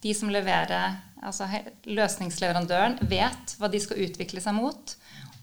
de 0.00 0.14
som 0.14 0.30
leverer, 0.32 0.96
altså 1.20 1.48
løsningsleverandøren, 1.84 3.00
vet 3.10 3.56
hva 3.58 3.68
de 3.68 3.82
skal 3.82 4.00
utvikle 4.06 4.40
seg 4.40 4.56
mot, 4.56 4.94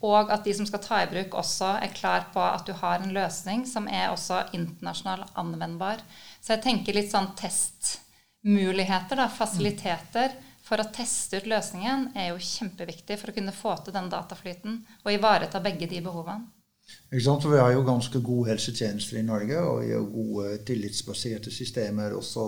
og 0.05 0.31
at 0.33 0.45
de 0.47 0.53
som 0.55 0.65
skal 0.67 0.81
ta 0.83 1.01
i 1.03 1.11
bruk, 1.11 1.37
også 1.37 1.75
er 1.83 1.93
klar 1.93 2.25
på 2.33 2.41
at 2.41 2.65
du 2.65 2.73
har 2.79 3.03
en 3.03 3.13
løsning 3.13 3.65
som 3.69 3.87
er 3.91 4.09
også 4.09 4.41
internasjonal 4.57 5.27
anvendbar. 5.37 6.01
Så 6.41 6.55
jeg 6.55 6.65
tenker 6.65 6.97
litt 6.97 7.13
sånn 7.13 7.31
testmuligheter, 7.37 9.21
da, 9.21 9.29
fasiliteter 9.29 10.35
for 10.65 10.81
å 10.81 10.89
teste 10.93 11.39
ut 11.39 11.49
løsningen 11.49 12.09
er 12.17 12.31
jo 12.31 12.41
kjempeviktig 12.41 13.19
for 13.21 13.31
å 13.31 13.37
kunne 13.37 13.53
få 13.55 13.77
til 13.85 13.95
den 13.95 14.09
dataflyten 14.11 14.79
og 15.03 15.13
ivareta 15.13 15.61
begge 15.63 15.89
de 15.91 16.01
behovene. 16.05 16.49
Ikke 16.85 17.23
sant? 17.25 17.45
Vi 17.49 17.57
har 17.57 17.71
jo 17.73 17.85
ganske 17.85 18.19
gode 18.21 18.51
helsetjenester 18.51 19.17
i 19.17 19.25
Norge, 19.25 19.57
og 19.57 19.79
vi 19.81 19.93
har 19.93 20.03
gode 20.09 20.57
tillitsbaserte 20.67 21.53
systemer 21.53 22.13
også 22.13 22.43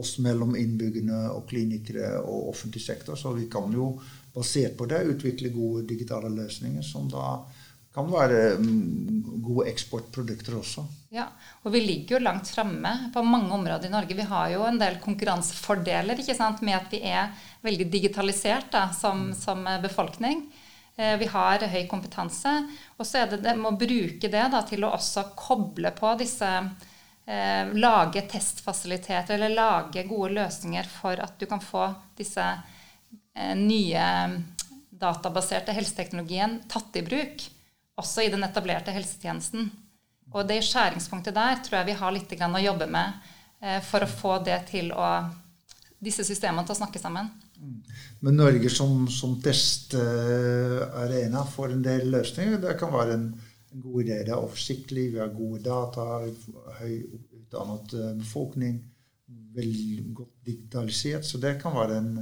oss 0.00 0.14
mellom 0.24 0.54
innbyggerne 0.56 1.26
og 1.34 1.44
klinikere 1.50 2.14
og 2.22 2.50
offentlig 2.54 2.84
sektor. 2.84 3.18
Så 3.20 3.34
vi 3.36 3.48
kan 3.52 3.72
jo 3.72 3.90
basert 4.32 4.76
på 4.78 4.88
det 4.88 5.02
utvikle 5.12 5.52
gode 5.52 5.84
digitale 5.88 6.32
løsninger 6.32 6.84
som 6.84 7.08
da 7.12 7.42
kan 7.96 8.10
være 8.12 8.40
mm, 8.60 9.40
gode 9.46 9.70
eksportprodukter 9.70 10.58
også. 10.58 10.84
Ja, 11.14 11.30
og 11.64 11.72
vi 11.72 11.80
ligger 11.80 12.16
jo 12.16 12.24
langt 12.26 12.50
framme 12.52 12.92
på 13.14 13.22
mange 13.24 13.54
områder 13.56 13.88
i 13.88 13.92
Norge. 13.94 14.18
Vi 14.18 14.26
har 14.28 14.50
jo 14.52 14.66
en 14.68 14.80
del 14.80 14.98
konkurransefordeler 15.02 16.20
ikke 16.20 16.36
sant, 16.36 16.60
med 16.66 16.76
at 16.76 16.92
vi 16.92 17.00
er 17.08 17.32
veldig 17.64 17.88
digitalisert 17.92 18.68
da, 18.74 18.88
som, 18.92 19.30
som 19.36 19.64
befolkning. 19.82 20.44
Eh, 20.96 21.16
vi 21.22 21.30
har 21.32 21.64
høy 21.72 21.86
kompetanse. 21.88 22.52
Og 22.98 23.08
så 23.08 23.22
er 23.22 23.32
det 23.32 23.40
det 23.46 23.56
å 23.56 23.72
bruke 23.72 24.28
det 24.28 24.44
da, 24.52 24.62
til 24.68 24.84
å 24.84 24.92
også 24.98 25.30
koble 25.38 25.94
på 25.96 26.12
disse 26.20 26.52
eh, 26.52 27.72
Lage 27.80 28.26
testfasiliteter 28.28 29.38
eller 29.38 29.56
lage 29.56 30.04
gode 30.08 30.34
løsninger 30.36 30.92
for 31.00 31.24
at 31.24 31.40
du 31.40 31.48
kan 31.48 31.64
få 31.64 31.88
disse 32.18 32.44
eh, 32.44 33.56
nye 33.56 34.06
databaserte 34.96 35.74
helseteknologien 35.76 36.60
tatt 36.72 36.96
i 36.96 37.04
bruk 37.04 37.50
også 38.00 38.26
i 38.26 38.30
den 38.32 38.44
etablerte 38.44 38.94
helsetjenesten. 38.94 39.70
Og 40.34 40.46
det 40.48 40.60
skjæringspunktet 40.66 41.36
der 41.36 41.60
tror 41.64 41.80
jeg 41.80 41.90
vi 41.90 41.98
har 42.00 42.14
litt 42.14 42.36
å 42.36 42.62
jobbe 42.62 42.88
med 42.90 43.26
eh, 43.62 43.80
for 43.84 44.04
å 44.04 44.10
få 44.10 44.38
det 44.44 44.60
til 44.70 44.92
å 44.92 45.08
disse 46.02 46.26
systemene 46.26 46.66
til 46.66 46.76
å 46.76 46.80
snakke 46.82 47.00
sammen. 47.00 47.30
Mm. 47.56 47.78
Men 48.20 48.36
Norge 48.36 48.70
som, 48.70 49.06
som 49.08 49.38
testarena 49.42 51.44
får 51.48 51.72
en 51.72 51.84
del 51.84 52.10
løsninger, 52.12 52.60
det 52.60 52.76
kan 52.80 52.92
være 52.92 53.16
en, 53.16 53.28
god 53.76 54.06
idé. 54.06 54.22
Det 54.24 54.32
er 54.32 54.40
oversiktlig, 54.40 55.10
vi 55.12 55.18
har 55.20 55.34
gode 55.36 55.58
data, 55.66 56.04
høy 56.78 56.94
utdannet 57.12 57.92
eh, 57.92 58.12
befolkning, 58.22 58.78
veldig 59.56 60.14
godt 60.16 60.46
digitalisert. 60.46 61.26
Så 61.28 61.40
det 61.42 61.58
kan 61.60 61.74
være 61.76 61.98
en 62.00 62.14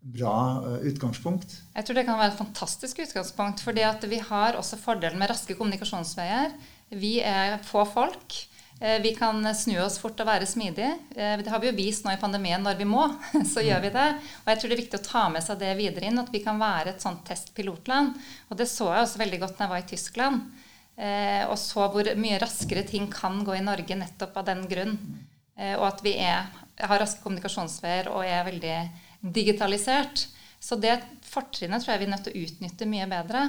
bra 0.00 0.60
uh, 0.64 0.76
utgangspunkt? 0.88 1.56
Jeg 1.74 1.86
tror 1.86 1.98
det 1.98 2.06
kan 2.08 2.20
være 2.20 2.32
et 2.32 2.40
fantastisk 2.40 3.02
utgangspunkt. 3.04 3.60
fordi 3.60 3.84
vi 4.08 4.18
har 4.18 4.56
også 4.56 4.78
fordelen 4.80 5.18
med 5.18 5.30
raske 5.30 5.54
kommunikasjonsveier. 5.54 6.54
Vi 6.90 7.20
er 7.20 7.58
få 7.64 7.84
folk. 7.84 8.38
Uh, 8.80 8.96
vi 9.04 9.12
kan 9.14 9.44
snu 9.54 9.76
oss 9.84 9.98
fort 10.00 10.20
og 10.20 10.26
være 10.26 10.48
smidige. 10.48 10.94
Uh, 11.12 11.36
det 11.42 11.52
har 11.52 11.60
vi 11.60 11.68
jo 11.68 11.76
vist 11.76 12.04
nå 12.04 12.14
i 12.14 12.20
pandemien. 12.20 12.62
Når 12.62 12.80
vi 12.80 12.88
må, 12.88 13.04
så 13.52 13.64
gjør 13.64 13.84
vi 13.84 13.92
det. 13.96 14.08
Og 14.44 14.50
jeg 14.52 14.60
tror 14.60 14.72
det 14.72 14.78
er 14.78 14.82
viktig 14.84 15.02
å 15.02 15.08
ta 15.10 15.26
med 15.28 15.44
seg 15.44 15.60
det 15.60 15.76
videre 15.78 16.08
inn, 16.08 16.22
at 16.22 16.32
vi 16.32 16.42
kan 16.44 16.60
være 16.60 16.94
et 16.94 17.04
sånt 17.04 17.22
testpilotland. 17.28 18.16
Og 18.48 18.56
det 18.56 18.70
så 18.72 18.88
jeg 18.94 19.04
også 19.04 19.20
veldig 19.20 19.42
godt 19.44 19.60
når 19.60 19.66
jeg 19.66 19.74
var 19.74 19.84
i 19.84 19.90
Tyskland. 19.94 20.66
Og 21.00 21.54
så 21.56 21.86
hvor 21.88 22.08
mye 22.20 22.38
raskere 22.42 22.82
ting 22.84 23.06
kan 23.08 23.38
gå 23.40 23.54
i 23.56 23.62
Norge 23.64 23.96
nettopp 23.96 24.34
av 24.36 24.44
den 24.50 24.66
grunn. 24.68 24.98
Og 25.56 25.84
at 25.86 26.02
vi 26.04 26.12
er, 26.20 26.50
har 26.76 27.00
raske 27.00 27.22
kommunikasjonsveier 27.24 28.10
og 28.12 28.26
er 28.28 28.44
veldig 28.44 28.74
digitalisert. 29.20 30.26
Så 30.60 30.76
det 30.76 30.98
fortrinnet 31.24 31.84
tror 31.84 31.94
jeg 31.94 32.02
vi 32.02 32.08
er 32.08 32.14
nødt 32.14 32.26
til 32.28 32.36
å 32.36 32.46
utnytte 32.46 32.88
mye 32.88 33.08
bedre. 33.10 33.44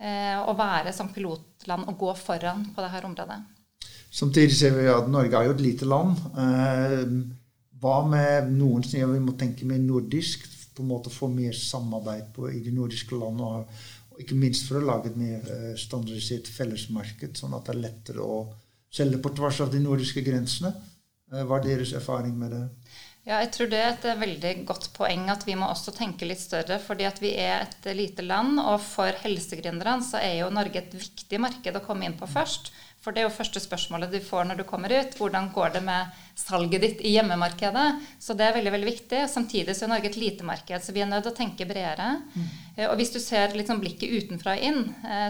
å 0.00 0.52
være 0.56 0.94
som 0.96 1.10
pilotland 1.12 1.88
og 1.90 1.98
gå 2.00 2.12
foran 2.16 2.64
på 2.72 2.80
dette 2.80 3.04
området. 3.04 3.36
Samtidig 4.10 4.56
ser 4.56 4.72
vi 4.74 4.88
at 4.90 5.10
Norge 5.12 5.36
er 5.36 5.48
jo 5.48 5.54
et 5.54 5.62
lite 5.62 5.88
land. 5.88 6.16
Hva 7.80 7.98
med 8.08 8.48
noen 8.54 8.84
sider 8.84 9.12
vi 9.12 9.20
må 9.24 9.36
tenke 9.38 9.68
mer 9.68 9.80
nordisk? 9.82 10.46
På 10.74 10.84
en 10.84 10.92
måte 10.94 11.12
få 11.12 11.28
mer 11.28 11.52
samarbeid 11.56 12.30
på, 12.32 12.48
i 12.48 12.62
de 12.64 12.72
nordiske 12.72 13.16
landene. 13.18 13.66
Og 14.14 14.22
ikke 14.24 14.38
minst 14.40 14.68
for 14.68 14.80
å 14.80 14.86
lage 14.86 15.10
et 15.10 15.20
mer 15.20 15.76
standardisert 15.76 16.48
fellesmarked, 16.48 17.36
sånn 17.36 17.56
at 17.58 17.68
det 17.68 17.74
er 17.74 17.84
lettere 17.84 18.24
å 18.24 18.40
selge 18.90 19.20
på 19.22 19.34
tvers 19.36 19.60
av 19.66 19.72
de 19.74 19.82
nordiske 19.84 20.24
grensene. 20.24 20.72
Hva 21.30 21.60
er 21.60 21.66
deres 21.68 21.92
erfaring 21.94 22.32
med 22.40 22.56
det? 22.56 22.64
Ja, 23.28 23.42
jeg 23.42 23.50
tror 23.52 23.68
det 23.68 23.78
er 23.78 23.90
et 23.92 24.04
veldig 24.16 24.50
godt 24.68 24.86
poeng 24.96 25.26
at 25.28 25.42
vi 25.44 25.54
må 25.58 25.66
også 25.68 25.92
tenke 25.92 26.24
litt 26.24 26.40
større. 26.40 26.78
fordi 26.80 27.04
at 27.04 27.20
vi 27.20 27.34
er 27.36 27.66
et 27.66 27.88
lite 27.96 28.24
land, 28.24 28.58
og 28.58 28.80
for 28.80 29.12
helsegründerne 29.24 30.02
så 30.02 30.22
er 30.22 30.38
jo 30.40 30.52
Norge 30.54 30.80
et 30.80 30.94
viktig 30.94 31.40
marked 31.40 31.76
å 31.76 31.84
komme 31.84 32.08
inn 32.08 32.16
på 32.16 32.26
først. 32.30 32.72
For 33.00 33.16
det 33.16 33.22
er 33.22 33.28
jo 33.28 33.32
første 33.32 33.60
spørsmålet 33.60 34.12
du 34.12 34.18
får 34.20 34.44
når 34.44 34.58
du 34.60 34.64
kommer 34.68 34.92
ut. 34.92 35.14
Hvordan 35.16 35.48
går 35.52 35.70
det 35.76 35.82
med 35.84 36.16
salget 36.36 36.82
ditt 36.84 37.00
i 37.00 37.14
hjemmemarkedet? 37.14 37.86
Så 38.20 38.36
det 38.36 38.44
er 38.44 38.56
veldig 38.56 38.72
veldig 38.74 38.88
viktig. 38.90 39.22
Samtidig 39.28 39.76
så 39.76 39.86
er 39.86 39.92
Norge 39.94 40.10
et 40.10 40.18
lite 40.20 40.44
marked, 40.44 40.84
så 40.84 40.92
vi 40.92 41.00
er 41.00 41.08
nødt 41.08 41.24
til 41.24 41.32
å 41.32 41.38
tenke 41.38 41.68
bredere. 41.68 42.10
Mm. 42.34 42.50
Og 42.90 42.96
hvis 43.00 43.12
du 43.14 43.20
ser 43.20 43.56
liksom 43.56 43.80
blikket 43.80 44.12
utenfra 44.12 44.58
inn, 44.60 44.82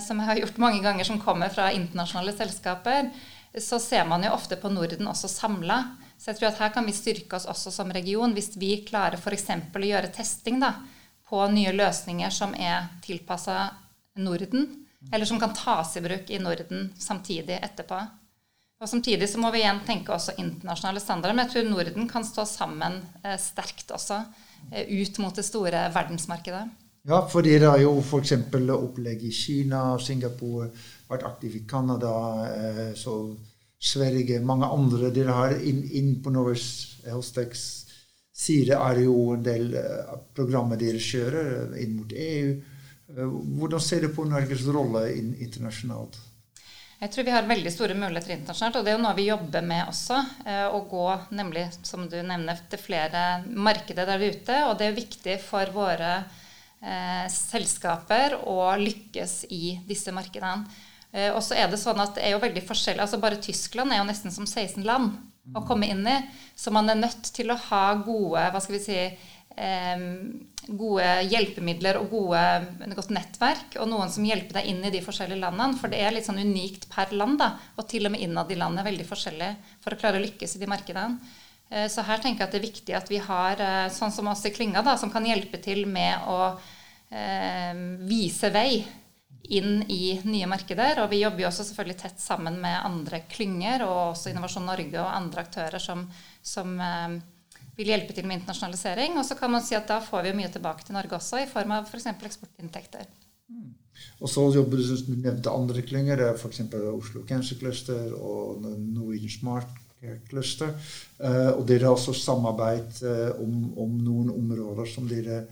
som 0.03 0.18
jeg 0.18 0.31
har 0.31 0.42
gjort 0.42 0.59
mange 0.62 0.83
ganger, 0.83 1.07
som 1.07 1.22
kommer 1.22 1.50
fra 1.55 1.70
internasjonale 1.74 2.35
selskaper, 2.38 3.11
så 3.55 3.79
ser 3.83 4.07
man 4.07 4.26
jo 4.26 4.35
ofte 4.35 4.59
på 4.59 4.70
Norden 4.70 5.11
også 5.11 5.31
samla. 5.31 5.79
Så 6.21 6.31
jeg 6.31 6.39
tror 6.39 6.51
at 6.51 6.61
her 6.61 6.73
kan 6.75 6.85
vi 6.85 6.93
styrke 6.93 7.39
oss 7.39 7.49
også 7.49 7.73
som 7.73 7.93
region 7.97 8.35
hvis 8.37 8.53
vi 8.61 8.75
klarer 8.85 9.17
f.eks. 9.17 9.47
å 9.73 9.87
gjøre 9.89 10.13
testing 10.13 10.61
da, 10.61 10.75
på 11.31 11.41
nye 11.49 11.73
løsninger 11.73 12.35
som 12.35 12.53
er 12.59 12.91
tilpassa 13.05 13.71
Norden, 14.21 14.67
eller 15.09 15.25
som 15.25 15.41
kan 15.41 15.55
tas 15.57 15.95
i 15.97 16.03
bruk 16.05 16.29
i 16.29 16.41
Norden 16.43 16.91
samtidig 17.01 17.57
etterpå. 17.63 18.01
Og 18.81 18.89
Samtidig 18.89 19.29
så 19.29 19.41
må 19.41 19.51
vi 19.53 19.61
igjen 19.61 19.83
tenke 19.85 20.13
også 20.13 20.39
internasjonale 20.41 21.01
standarder. 21.03 21.37
Men 21.37 21.47
jeg 21.47 21.53
tror 21.55 21.67
Norden 21.69 22.07
kan 22.09 22.25
stå 22.25 22.47
sammen 22.49 22.97
eh, 23.23 23.37
sterkt 23.41 23.93
også 23.93 24.23
eh, 24.73 24.89
ut 24.89 25.21
mot 25.21 25.37
det 25.37 25.45
store 25.45 25.83
verdensmarkedet. 25.93 26.63
Ja, 27.09 27.19
fordi 27.29 27.59
det 27.61 27.69
er 27.69 27.83
jo 27.85 27.93
f.eks. 28.01 28.33
opplegg 28.77 29.25
i 29.25 29.33
Kina, 29.33 29.83
Singapore, 30.01 30.71
vært 31.09 31.29
aktiv 31.29 31.61
i 31.61 31.63
Canada. 31.69 32.15
Eh, 32.49 32.89
så 32.97 33.19
Sverige, 33.81 34.43
mange 34.45 34.69
andre 34.69 35.09
dere 35.14 35.35
har 35.37 35.55
inn, 35.64 35.81
inn 35.97 36.11
på 36.21 36.33
Norse 36.35 37.01
Healthtechs 37.07 37.62
side, 38.37 38.77
er 38.77 39.01
jo 39.07 39.31
en 39.35 39.45
del 39.45 39.71
uh, 39.73 40.19
programmer 40.37 40.77
dere 40.81 41.01
kjører 41.01 41.71
uh, 41.73 41.79
inn 41.81 41.95
mot 41.97 42.12
EU. 42.12 42.51
Uh, 43.16 43.23
hvordan 43.57 43.81
ser 43.81 44.05
du 44.05 44.11
på 44.12 44.27
Norges 44.29 44.66
rolle 44.69 45.07
in, 45.16 45.33
internasjonalt? 45.40 46.21
Jeg 47.01 47.14
tror 47.14 47.25
vi 47.25 47.33
har 47.33 47.49
veldig 47.49 47.73
store 47.73 47.97
muligheter 47.97 48.35
internasjonalt, 48.35 48.77
og 48.77 48.85
det 48.85 48.93
er 48.93 48.99
jo 48.99 49.05
noe 49.07 49.16
vi 49.16 49.31
jobber 49.31 49.64
med 49.64 49.87
også. 49.88 50.19
Å 50.77 50.81
gå 50.90 51.07
nemlig, 51.33 51.62
som 51.88 52.05
du 52.05 52.19
nevner, 52.21 52.61
til 52.69 52.83
flere 52.83 53.23
markeder 53.49 54.05
der 54.05 54.21
ute. 54.21 54.59
Og 54.69 54.75
det 54.77 54.90
er 54.90 54.99
viktig 54.99 55.38
for 55.40 55.73
våre 55.73 56.11
eh, 56.85 57.25
selskaper 57.33 58.37
å 58.45 58.59
lykkes 58.81 59.47
i 59.49 59.79
disse 59.88 60.12
markedene. 60.12 60.69
Eh, 61.12 61.31
og 61.35 61.42
så 61.42 61.57
er 61.59 61.70
det 61.70 61.81
sånn 61.81 62.01
at 62.03 62.14
det 62.16 62.27
er 62.27 62.37
jo 62.37 62.44
veldig 62.44 62.62
forskjellig. 62.68 63.03
altså 63.03 63.20
Bare 63.23 63.40
Tyskland 63.42 63.92
er 63.92 64.01
jo 64.03 64.07
nesten 64.09 64.35
som 64.35 64.46
16 64.46 64.85
land 64.87 65.18
å 65.57 65.64
komme 65.66 65.88
inn 65.90 66.07
i. 66.07 66.20
Så 66.59 66.73
man 66.75 66.88
er 66.90 67.01
nødt 67.01 67.33
til 67.35 67.51
å 67.51 67.59
ha 67.70 67.85
gode 68.05 68.46
hva 68.53 68.62
skal 68.62 68.77
vi 68.77 68.83
si, 68.85 69.01
eh, 69.57 70.07
gode 70.68 71.09
hjelpemidler 71.27 71.99
og 71.99 72.14
gode, 72.14 72.44
godt 72.94 73.12
nettverk. 73.16 73.77
Og 73.83 73.90
noen 73.90 74.12
som 74.12 74.27
hjelper 74.27 74.61
deg 74.61 74.70
inn 74.70 74.85
i 74.85 74.94
de 74.94 75.03
forskjellige 75.03 75.42
landene. 75.42 75.79
For 75.81 75.90
det 75.90 76.03
er 76.05 76.14
litt 76.14 76.29
sånn 76.29 76.42
unikt 76.42 76.88
per 76.92 77.11
land. 77.16 77.38
da, 77.38 77.57
Og 77.79 77.88
til 77.88 78.07
og 78.07 78.12
med 78.12 78.23
innad 78.23 78.51
i 78.51 78.59
landet 78.61 78.85
er 78.85 78.90
veldig 78.92 79.09
forskjellig 79.09 79.57
for 79.81 79.94
å 79.94 79.99
klare 79.99 80.20
å 80.20 80.27
lykkes 80.27 80.57
i 80.57 80.62
de 80.62 80.70
markedene. 80.70 81.18
Eh, 81.70 81.88
så 81.88 82.05
her 82.05 82.18
tenker 82.18 82.44
jeg 82.44 82.49
at 82.49 82.53
det 82.53 82.61
er 82.61 82.70
viktig 82.70 82.96
at 82.96 83.09
vi 83.09 83.18
har 83.18 83.90
sånn 83.90 84.12
som 84.12 84.29
oss 84.29 84.44
i 84.46 84.51
klynga, 84.51 84.83
da, 84.83 84.96
som 84.96 85.11
kan 85.11 85.25
hjelpe 85.25 85.61
til 85.62 85.87
med 85.87 86.18
å 86.27 86.59
eh, 87.11 87.75
vise 88.07 88.51
vei 88.51 88.85
inn 89.51 89.83
i 89.91 90.15
nye 90.25 90.49
markeder. 90.51 91.03
Og 91.05 91.11
vi 91.13 91.23
jobber 91.25 91.45
jo 91.45 91.51
også 91.51 91.67
selvfølgelig 91.69 91.99
tett 92.05 92.23
sammen 92.23 92.61
med 92.63 92.79
andre 92.87 93.23
klynger, 93.31 93.85
og 93.87 93.99
også 94.13 94.33
Innovasjon 94.33 94.69
Norge 94.69 94.97
og 95.03 95.11
andre 95.11 95.45
aktører 95.47 95.83
som, 95.83 96.07
som 96.43 96.77
eh, 96.81 97.19
vil 97.79 97.93
hjelpe 97.93 98.17
til 98.17 98.29
med 98.29 98.41
internasjonalisering. 98.41 99.19
Og 99.19 99.27
så 99.27 99.37
kan 99.39 99.53
man 99.53 99.65
si 99.67 99.77
at 99.79 99.91
da 99.91 100.01
får 100.05 100.29
vi 100.29 100.37
mye 100.39 100.53
tilbake 100.53 100.87
til 100.87 100.97
Norge 100.99 101.19
også, 101.19 101.43
i 101.43 101.51
form 101.51 101.77
av 101.77 101.91
f.eks. 101.91 102.09
For 102.13 102.31
eksportinntekter. 102.31 103.11
Mm. 103.51 103.69
Og 104.21 104.31
så 104.33 104.47
jobber 104.55 104.81
du 104.81 104.97
du 105.05 105.15
nevnte 105.17 105.53
andre 105.53 105.83
klynger, 105.85 106.23
f.eks. 106.35 106.63
Oslo 106.95 107.25
Cancer 107.29 107.59
Cluster 107.61 108.15
og 108.17 108.65
Norwegian 108.65 109.39
Smart 109.41 109.79
Cluster. 110.31 110.73
Eh, 111.19 111.51
og 111.53 111.67
dere 111.69 111.89
har 111.89 111.97
også 111.97 112.15
samarbeid 112.17 113.03
eh, 113.05 113.43
om, 113.43 113.73
om, 113.77 113.99
noen 114.01 114.31
områder 114.33 114.89
som 114.89 115.09
dere 115.09 115.43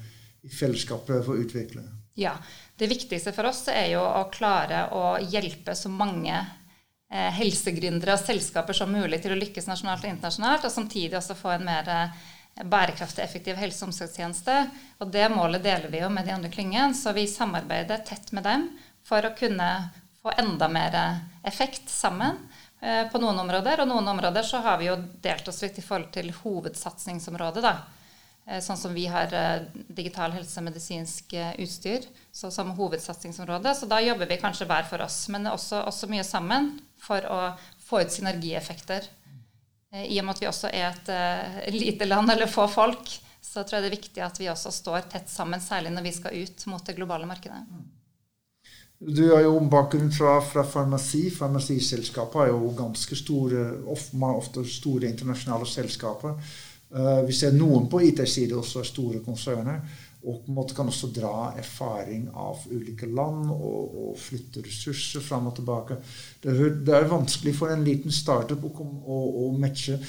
i 0.47 0.53
fellesskap 0.53 1.05
prøver 1.09 1.35
å 1.35 1.43
utvikle. 1.43 1.85
Ja. 2.19 2.33
Det 2.77 2.87
viktigste 2.87 3.33
for 3.35 3.47
oss 3.47 3.69
er 3.71 3.93
jo 3.93 4.03
å 4.03 4.25
klare 4.35 4.89
å 4.95 5.19
hjelpe 5.23 5.75
så 5.79 5.91
mange 5.91 6.35
eh, 6.35 7.31
helsegründere 7.37 8.17
og 8.17 8.25
selskaper 8.25 8.75
som 8.75 8.91
mulig 8.91 9.21
til 9.23 9.35
å 9.35 9.39
lykkes 9.39 9.69
nasjonalt 9.71 10.03
og 10.03 10.11
internasjonalt, 10.11 10.67
og 10.67 10.75
samtidig 10.75 11.19
også 11.19 11.37
få 11.39 11.53
en 11.55 11.67
mer 11.69 11.91
eh, 11.95 12.17
bærekraftig, 12.59 13.23
effektiv 13.23 13.59
helse- 13.63 13.85
og 13.85 13.93
omsorgstjeneste. 13.93 14.57
Og 14.99 15.13
det 15.15 15.29
målet 15.31 15.63
deler 15.63 15.87
vi 15.93 16.03
jo 16.03 16.11
med 16.11 16.27
de 16.27 16.35
andre 16.35 16.51
klyngene, 16.51 16.95
så 16.99 17.15
vi 17.15 17.29
samarbeider 17.31 18.03
tett 18.07 18.33
med 18.35 18.47
dem 18.47 18.67
for 19.07 19.23
å 19.23 19.35
kunne 19.39 19.69
få 20.19 20.35
enda 20.43 20.67
mer 20.71 20.97
effekt 21.47 21.87
sammen 21.91 22.35
eh, 22.81 23.05
på 23.11 23.23
noen 23.23 23.39
områder. 23.45 23.85
Og 23.85 23.93
noen 23.93 24.11
områder 24.17 24.47
så 24.47 24.63
har 24.67 24.83
vi 24.83 24.91
jo 24.91 24.99
delt 25.23 25.47
oss 25.51 25.63
litt 25.63 25.79
i 25.79 25.87
forhold 25.87 26.11
til 26.19 26.35
hovedsatsingsområdet, 26.43 27.63
da. 27.63 27.77
Eh, 28.49 28.63
sånn 28.65 28.79
som 28.81 28.95
vi 28.97 29.05
har 29.13 29.33
eh, 29.37 29.67
digital 29.93 30.33
helse- 30.33 30.63
og 30.63 30.69
medisinsk 30.71 31.35
eh, 31.37 31.53
utstyr 31.61 32.07
så 32.33 32.49
som 32.55 32.73
hovedsatsingsområde. 32.79 33.75
Så 33.77 33.89
da 33.91 34.01
jobber 34.01 34.31
vi 34.31 34.41
kanskje 34.41 34.69
hver 34.71 34.87
for 34.89 35.05
oss, 35.05 35.27
men 35.33 35.51
også, 35.51 35.83
også 35.91 36.09
mye 36.09 36.25
sammen 36.25 36.71
for 37.03 37.25
å 37.29 37.41
få 37.85 38.03
ut 38.05 38.15
synergieffekter. 38.15 39.05
I 39.93 40.19
og 40.21 40.27
med 40.27 40.37
at 40.37 40.43
vi 40.43 40.49
også 40.49 40.69
er 40.69 40.89
et 40.93 41.73
lite 41.73 42.05
land, 42.05 42.29
eller 42.29 42.51
få 42.51 42.67
folk, 42.69 43.09
så 43.41 43.63
tror 43.65 43.79
jeg 43.79 43.87
det 43.87 43.89
er 43.89 43.97
viktig 43.97 44.25
at 44.25 44.41
vi 44.41 44.51
også 44.53 44.73
står 44.75 45.07
tett 45.09 45.31
sammen, 45.33 45.63
særlig 45.65 45.95
når 45.95 46.05
vi 46.05 46.13
skal 46.13 46.37
ut 46.37 46.67
mot 46.69 46.85
det 46.85 46.97
globale 46.99 47.29
markedet. 47.29 47.63
Du 48.99 49.23
har 49.31 49.47
jo 49.47 49.55
bakgrunn 49.71 50.11
fra, 50.13 50.35
fra 50.45 50.65
farmasi. 50.67 51.29
Farmasiselskaper 51.33 52.45
er 52.45 52.53
jo 52.53 52.73
ganske 52.77 53.17
store, 53.17 53.69
ofte 53.89 54.65
store 54.69 55.09
internasjonale 55.09 55.69
selskaper. 55.71 56.37
Uh, 56.89 57.21
vi 57.29 57.35
ser 57.37 57.53
noen 57.53 57.89
på 57.91 58.01
IT-side 58.07 58.57
også 58.57 58.85
store 58.87 59.21
konserner. 59.25 59.83
Og 60.27 60.41
på 60.43 60.51
en 60.51 60.57
måte 60.57 60.75
kan 60.75 60.89
også 60.91 61.13
dra 61.15 61.53
erfaring 61.57 62.25
av 62.35 62.65
ulike 62.73 63.07
land 63.07 63.53
og, 63.55 63.93
og 64.03 64.17
flytte 64.19 64.65
ressurser 64.65 65.23
fram 65.23 65.47
og 65.51 65.55
tilbake. 65.61 66.01
Det 66.43 66.51
er, 66.51 66.73
det 66.85 66.97
er, 66.97 67.07
vanskelig 67.13 67.55
for 67.55 67.71
en 67.71 67.85
liten 67.87 68.13
startup 68.13 68.65
å, 68.67 68.73
å, 68.83 69.21
å 69.45 69.53
matche 69.61 70.01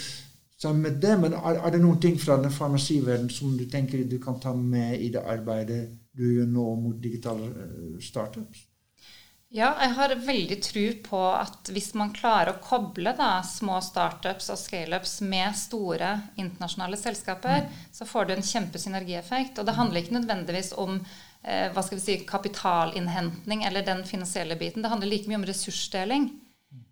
seg 0.60 0.82
med 0.82 0.98
det. 1.04 1.14
Men 1.22 1.38
er, 1.38 1.60
er, 1.60 1.76
det 1.76 1.84
noen 1.84 2.02
ting 2.02 2.18
fra 2.20 2.40
den 2.42 2.54
farmasiverdenen 2.54 3.30
som 3.34 3.54
du 3.60 3.68
tenker 3.70 4.02
du 4.04 4.18
kan 4.24 4.42
ta 4.42 4.56
med 4.56 4.98
i 4.98 5.12
det 5.14 5.22
arbeidet 5.22 5.84
du 6.18 6.26
gjør 6.26 6.50
nå 6.50 6.66
mot 6.82 6.98
digitale 7.00 7.46
eh, 7.46 8.02
startups? 8.04 8.69
Ja, 9.50 9.72
jeg 9.82 9.96
har 9.98 10.12
veldig 10.22 10.56
tro 10.62 10.84
på 11.08 11.20
at 11.34 11.72
hvis 11.74 11.96
man 11.98 12.12
klarer 12.14 12.52
å 12.54 12.60
koble 12.62 13.16
da, 13.18 13.40
små 13.42 13.80
startups 13.82 14.52
og 14.54 14.60
scaleups 14.62 15.16
med 15.26 15.58
store 15.58 16.12
internasjonale 16.38 17.00
selskaper, 17.02 17.64
mm. 17.66 17.80
så 17.98 18.06
får 18.06 18.30
du 18.30 18.36
en 18.36 18.46
kjempesynergieffekt. 18.46 19.58
Og 19.58 19.66
det 19.66 19.74
handler 19.80 20.04
ikke 20.04 20.20
nødvendigvis 20.20 20.70
om 20.78 21.00
eh, 21.00 21.66
hva 21.74 21.82
skal 21.82 21.98
vi 21.98 22.04
si, 22.04 22.20
kapitalinnhentning 22.30 23.66
eller 23.66 23.88
den 23.88 24.06
finansielle 24.06 24.60
biten. 24.60 24.86
Det 24.86 24.94
handler 24.94 25.10
like 25.10 25.32
mye 25.32 25.42
om 25.42 25.50
ressursdeling. 25.50 26.30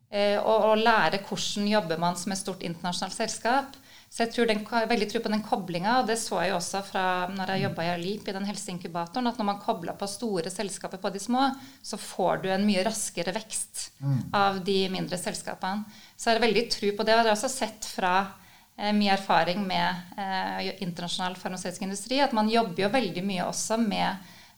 Eh, 0.09 0.39
og, 0.41 0.71
å 0.71 0.75
lære 0.81 1.21
hvordan 1.27 1.69
jobber 1.69 2.01
man 2.01 2.17
som 2.17 2.33
et 2.33 2.41
stort 2.41 2.65
internasjonalt 2.65 3.19
selskap. 3.19 3.77
Så 4.09 4.23
jeg 4.23 4.31
tror 4.33 4.47
den, 4.49 4.61
veldig 4.63 5.07
tro 5.11 5.19
på 5.21 5.29
den 5.29 5.43
koblinga, 5.45 5.97
og 5.99 6.07
det 6.07 6.15
så 6.21 6.39
jeg 6.41 6.55
også 6.55 6.79
fra 6.87 7.03
når 7.29 7.51
jeg 7.53 7.63
jobba 7.65 7.83
i 7.83 7.91
Alip, 7.91 8.29
i 8.29 8.33
den 8.33 8.47
helseinkubatoren, 8.47 9.27
at 9.29 9.37
når 9.37 9.49
man 9.49 9.59
kobler 9.61 9.97
på 9.99 10.07
store 10.09 10.51
selskaper 10.53 11.01
på 11.03 11.11
de 11.13 11.21
små, 11.21 11.43
så 11.83 11.99
får 12.01 12.41
du 12.45 12.47
en 12.53 12.65
mye 12.65 12.85
raskere 12.87 13.35
vekst 13.35 13.89
mm. 13.99 14.19
av 14.39 14.61
de 14.65 14.79
mindre 14.93 15.19
selskapene. 15.19 15.85
Så 16.15 16.31
jeg 16.31 16.39
har 16.39 16.47
veldig 16.47 16.65
tro 16.71 16.93
på 16.95 17.03
det. 17.03 17.13
Og 17.13 17.19
det 17.19 17.19
har 17.19 17.29
jeg 17.29 17.37
også 17.37 17.51
sett 17.51 17.89
fra 17.97 18.15
eh, 18.23 18.95
mye 18.95 19.13
erfaring 19.17 19.67
med 19.67 20.17
eh, 20.17 20.71
internasjonal 20.87 21.37
farmasøytisk 21.37 21.85
industri, 21.85 22.23
at 22.23 22.33
man 22.37 22.49
jobber 22.49 22.87
jo 22.87 22.93
veldig 22.95 23.27
mye 23.27 23.51
også 23.51 23.77
med 23.83 24.07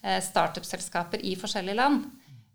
eh, 0.05 0.21
startup-selskaper 0.23 1.25
i 1.25 1.35
forskjellige 1.41 1.81
land. 1.81 2.05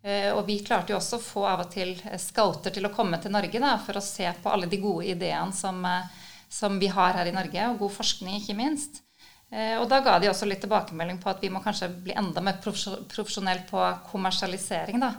Eh, 0.05 0.31
og 0.37 0.45
vi 0.47 0.59
klarte 0.61 0.93
jo 0.93 0.99
også 0.99 1.17
å 1.17 1.25
få 1.25 1.47
av 1.49 1.63
og 1.65 1.71
til 1.73 1.95
eh, 2.05 2.21
scouter 2.21 2.75
til 2.75 2.85
å 2.85 2.93
komme 2.93 3.17
til 3.23 3.33
Norge 3.33 3.61
da, 3.61 3.79
for 3.81 3.97
å 3.97 4.05
se 4.05 4.29
på 4.43 4.51
alle 4.53 4.69
de 4.69 4.81
gode 4.83 5.07
ideene 5.09 5.57
som 5.57 5.79
eh, 5.89 6.24
som 6.55 6.79
vi 6.79 6.91
har 6.93 7.19
her 7.19 7.31
i 7.31 7.35
Norge, 7.35 7.67
og 7.73 7.83
god 7.83 7.97
forskning 7.97 8.39
ikke 8.39 8.57
minst. 8.59 9.03
Eh, 9.51 9.77
og 9.81 9.89
da 9.91 10.01
ga 10.05 10.19
de 10.23 10.31
også 10.31 10.47
litt 10.49 10.63
tilbakemelding 10.65 11.21
på 11.23 11.31
at 11.33 11.43
vi 11.43 11.51
må 11.53 11.63
kanskje 11.65 11.91
bli 12.07 12.15
enda 12.17 12.43
mer 12.45 12.61
profesjonelle 12.63 13.67
på 13.71 13.87
kommersialisering. 14.11 15.03
da. 15.03 15.15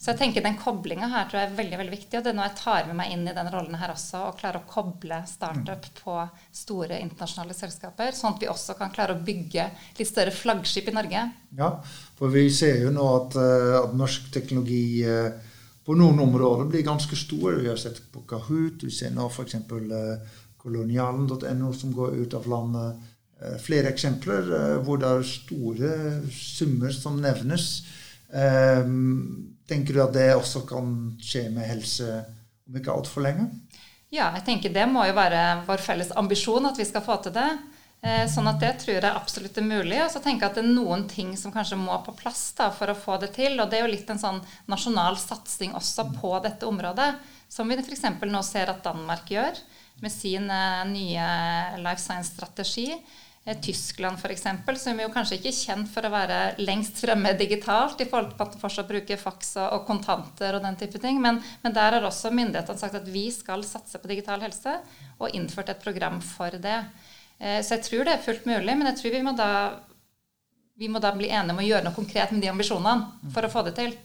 Så 0.00 0.14
jeg 0.14 0.16
tenker 0.16 0.40
den 0.40 0.56
koblinga 0.56 1.10
her 1.12 1.26
tror 1.28 1.42
jeg 1.42 1.50
er 1.50 1.56
veldig 1.58 1.78
veldig 1.82 1.92
viktig. 1.92 2.16
Og 2.16 2.24
det 2.24 2.30
er 2.30 2.36
noe 2.38 2.46
jeg 2.48 2.56
tar 2.56 2.86
med 2.88 2.96
meg 2.96 3.10
inn 3.12 3.26
i 3.28 3.34
den 3.36 3.50
rollen 3.52 3.76
her 3.76 3.92
også, 3.92 4.22
å 4.30 4.36
klare 4.38 4.62
å 4.62 4.68
koble 4.68 5.18
startup 5.28 5.84
på 5.98 6.14
store 6.56 7.02
internasjonale 7.04 7.56
selskaper. 7.56 8.16
Sånn 8.16 8.32
at 8.32 8.40
vi 8.40 8.48
også 8.48 8.78
kan 8.78 8.94
klare 8.94 9.18
å 9.18 9.20
bygge 9.26 9.66
litt 9.98 10.08
større 10.08 10.32
flaggskip 10.32 10.88
i 10.88 10.96
Norge. 10.96 11.26
Ja, 11.58 11.70
for 12.16 12.32
vi 12.32 12.46
ser 12.54 12.80
jo 12.80 12.94
nå 12.96 13.04
at, 13.18 13.36
eh, 13.36 13.76
at 13.82 13.92
norsk 14.00 14.32
teknologi 14.32 15.04
eh, 15.04 15.36
på 15.84 15.98
noen 15.98 16.24
områder 16.24 16.70
blir 16.70 16.86
ganske 16.86 17.16
stor. 17.18 17.60
Vi 17.60 17.68
har 17.68 17.76
sett 17.80 18.00
på 18.14 18.24
Kahoot, 18.30 18.86
vi 18.86 18.94
ser 18.94 19.12
nå 19.12 19.28
f.eks. 19.28 19.58
kolonialen.no 20.60 21.72
som 21.72 21.94
går 21.96 22.20
ut 22.22 22.34
av 22.36 22.48
landet. 22.50 23.08
Eh, 23.40 23.56
flere 23.62 23.88
eksempler 23.88 24.52
eh, 24.56 24.76
hvor 24.84 25.00
det 25.00 25.08
er 25.08 25.26
store 25.26 25.94
summer 26.34 26.92
som 26.92 27.16
nevnes. 27.22 27.70
Eh, 28.28 28.84
tenker 29.70 29.96
du 29.96 30.02
at 30.04 30.14
det 30.16 30.28
også 30.36 30.66
kan 30.68 30.92
skje 31.22 31.48
med 31.54 31.68
helse 31.68 32.20
om 32.68 32.78
ikke 32.78 32.92
altfor 32.92 33.24
lenge? 33.24 33.48
Ja, 34.10 34.28
jeg 34.36 34.44
tenker 34.46 34.72
det 34.74 34.86
må 34.90 35.06
jo 35.06 35.16
være 35.16 35.62
vår 35.68 35.82
felles 35.84 36.10
ambisjon 36.18 36.66
at 36.68 36.78
vi 36.78 36.88
skal 36.88 37.04
få 37.04 37.20
til 37.24 37.36
det. 37.36 37.50
Sånn 38.32 38.48
at 38.48 38.62
det 38.62 38.70
tror 38.80 38.96
jeg 38.96 39.04
absolutt 39.12 39.58
er 39.60 39.66
mulig. 39.68 39.98
Og 40.00 40.08
så 40.10 40.22
tenker 40.24 40.46
jeg 40.46 40.50
at 40.50 40.56
det 40.56 40.62
er 40.64 40.72
noen 40.72 41.04
ting 41.06 41.34
som 41.38 41.52
kanskje 41.52 41.76
må 41.78 41.94
på 42.02 42.14
plass 42.16 42.40
da, 42.56 42.70
for 42.74 42.90
å 42.90 42.96
få 42.96 43.18
det 43.22 43.28
til. 43.36 43.58
Og 43.60 43.68
det 43.70 43.76
er 43.78 43.84
jo 43.84 43.92
litt 43.92 44.08
en 44.10 44.18
sånn 44.18 44.40
nasjonal 44.72 45.18
satsing 45.20 45.76
også 45.78 46.08
på 46.16 46.32
dette 46.42 46.66
området. 46.66 47.10
Som 47.52 47.70
vi 47.70 47.76
f.eks. 47.78 48.08
nå 48.24 48.42
ser 48.46 48.72
at 48.72 48.82
Danmark 48.88 49.30
gjør 49.30 49.60
med 50.00 50.12
sin 50.12 50.46
nye 50.90 51.26
life 51.80 52.00
science-strategi. 52.02 52.94
Eh, 53.44 53.60
Tyskland 53.60 54.18
f.eks., 54.18 54.42
som 54.82 55.00
jo 55.00 55.08
kanskje 55.12 55.38
ikke 55.38 55.48
er 55.48 55.56
kjent 55.56 55.90
for 55.90 56.04
å 56.04 56.12
være 56.12 56.38
lengst 56.60 57.00
fremme 57.00 57.32
digitalt 57.38 58.00
i 58.02 58.08
forhold 58.08 58.34
til 58.34 58.44
at 58.44 58.56
de 58.56 58.60
fortsatt 58.60 58.90
bruker 58.90 59.20
faks 59.20 59.54
og, 59.62 59.84
kontanter 59.88 60.58
og 60.58 60.64
den 60.64 60.76
type 60.80 61.00
ting. 61.00 61.20
Men, 61.22 61.40
men 61.62 61.76
der 61.76 61.96
har 61.96 62.06
også 62.06 62.32
myndighetene 62.36 62.80
sagt 62.80 62.98
at 63.00 63.08
vi 63.08 63.28
skal 63.32 63.64
satse 63.64 64.00
på 64.00 64.10
digital 64.10 64.44
helse, 64.44 64.76
og 65.20 65.36
innført 65.36 65.72
et 65.72 65.80
program 65.82 66.20
for 66.24 66.52
det. 66.60 66.82
Eh, 67.38 67.60
så 67.64 67.78
jeg 67.78 67.86
tror 67.88 68.04
det 68.06 68.16
er 68.16 68.26
fullt 68.28 68.44
mulig, 68.50 68.76
men 68.76 68.90
jeg 68.90 69.00
tror 69.00 69.16
vi 69.16 69.24
må 69.24 69.34
da, 69.36 69.50
vi 70.80 70.92
må 70.92 71.00
da 71.00 71.14
bli 71.16 71.32
enige 71.32 71.56
om 71.56 71.64
å 71.64 71.66
gjøre 71.70 71.88
noe 71.88 71.96
konkret 71.96 72.36
med 72.36 72.44
de 72.44 72.52
ambisjonene 72.52 73.32
for 73.32 73.46
å 73.46 73.52
få 73.52 73.64
det 73.68 73.76
til. 73.80 73.96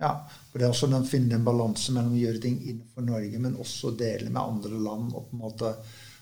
Ja, 0.00 0.14
for 0.58 0.64
det 0.64 0.66
er 0.66 0.74
også 0.74 0.88
å 0.90 1.06
finne 1.06 1.36
en 1.38 1.46
balanse 1.46 1.92
mellom 1.94 2.16
å 2.16 2.18
gjøre 2.18 2.40
ting 2.42 2.56
innenfor 2.64 3.04
Norge, 3.06 3.38
men 3.38 3.58
også 3.62 3.92
dele 3.94 4.26
med 4.26 4.42
andre 4.42 4.80
land. 4.82 5.12
og 5.14 5.28
på 5.28 5.36
en 5.36 5.44
måte 5.44 5.74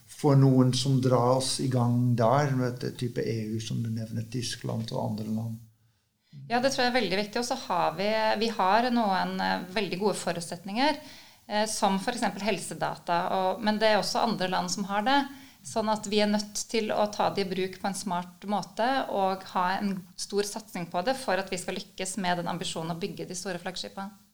for 0.07 0.37
noen 0.37 0.75
som 0.77 1.01
drar 1.01 1.39
oss 1.39 1.57
i 1.61 1.69
gang 1.73 2.15
der, 2.17 2.53
med 2.53 2.85
et 2.85 2.99
type 3.01 3.23
EU, 3.23 3.57
som 3.61 3.81
du 3.83 3.89
nevner, 3.89 4.27
Tyskland 4.31 4.93
og 4.93 5.01
andre 5.03 5.25
land. 5.27 5.57
Ja, 6.51 6.61
det 6.61 6.75
tror 6.75 6.85
jeg 6.85 6.93
er 6.93 7.01
veldig 7.01 7.19
viktig. 7.23 7.41
Og 7.41 7.49
så 7.49 7.57
har 7.65 7.97
vi, 7.97 8.11
vi 8.45 8.51
har 8.55 8.91
noen 8.93 9.41
eh, 9.41 9.65
veldig 9.73 9.99
gode 10.05 10.19
forutsetninger, 10.21 11.01
eh, 11.49 11.65
som 11.71 11.97
f.eks. 11.97 12.29
helsedata. 12.45 13.19
Og, 13.39 13.65
men 13.65 13.81
det 13.81 13.91
er 13.91 14.03
også 14.03 14.23
andre 14.23 14.53
land 14.53 14.71
som 14.71 14.87
har 14.93 15.03
det. 15.07 15.19
Sånn 15.67 15.89
at 15.91 16.07
vi 16.07 16.21
er 16.23 16.31
nødt 16.31 16.61
til 16.71 16.93
å 16.95 17.09
ta 17.11 17.33
det 17.35 17.43
i 17.43 17.51
bruk 17.51 17.81
på 17.81 17.89
en 17.89 17.99
smart 17.99 18.45
måte 18.47 18.87
og 19.11 19.43
ha 19.57 19.65
en 19.81 19.97
stor 20.15 20.47
satsing 20.47 20.87
på 20.93 21.03
det 21.03 21.17
for 21.19 21.41
at 21.43 21.51
vi 21.51 21.59
skal 21.59 21.75
lykkes 21.81 22.15
med 22.23 22.39
den 22.39 22.53
ambisjonen 22.53 22.95
å 22.95 23.01
bygge 23.01 23.27
de 23.27 23.35
store 23.35 23.59
flaggskipene. 23.59 24.26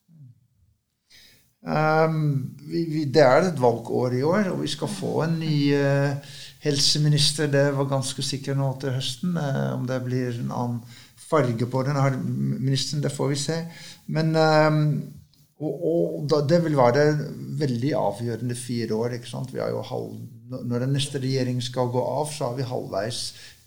Um, 1.62 2.56
vi, 2.66 2.80
vi, 2.90 3.04
det 3.14 3.22
er 3.22 3.44
et 3.46 3.60
valgår 3.62 4.16
i 4.18 4.24
år, 4.26 4.50
og 4.50 4.64
vi 4.64 4.70
skal 4.70 4.90
få 4.90 5.12
en 5.28 5.36
ny 5.38 5.54
uh, 5.78 6.34
helseminister. 6.64 7.50
Det 7.50 7.68
var 7.76 7.90
ganske 7.90 8.22
sikkert 8.26 8.58
nå 8.58 8.72
til 8.82 8.96
høsten. 8.96 9.36
Uh, 9.38 9.76
om 9.76 9.86
det 9.86 10.00
blir 10.02 10.40
en 10.40 10.50
annen 10.50 10.82
farge 11.22 11.66
på 11.70 11.82
den 11.86 11.96
her 11.96 12.18
ministeren, 12.26 13.02
det 13.02 13.14
får 13.14 13.28
vi 13.30 13.36
se. 13.44 13.58
Men 14.12 14.34
um, 14.36 14.82
og, 15.62 15.74
og 15.86 16.26
da, 16.30 16.40
det 16.50 16.58
vil 16.64 16.76
være 16.76 17.04
veldig 17.60 17.92
avgjørende 17.94 18.54
fire 18.58 18.94
år. 18.98 19.10
ikke 19.16 19.30
sant? 19.30 19.54
Vi 19.54 19.60
har 19.62 19.70
jo 19.70 19.82
halv, 19.86 20.10
når 20.50 20.78
den 20.82 20.92
neste 20.96 21.18
regjering 21.22 21.62
skal 21.62 21.92
gå 21.94 22.02
av, 22.02 22.26
så 22.32 22.50
har 22.50 22.56
vi 22.58 22.66
halvveis 22.66 23.20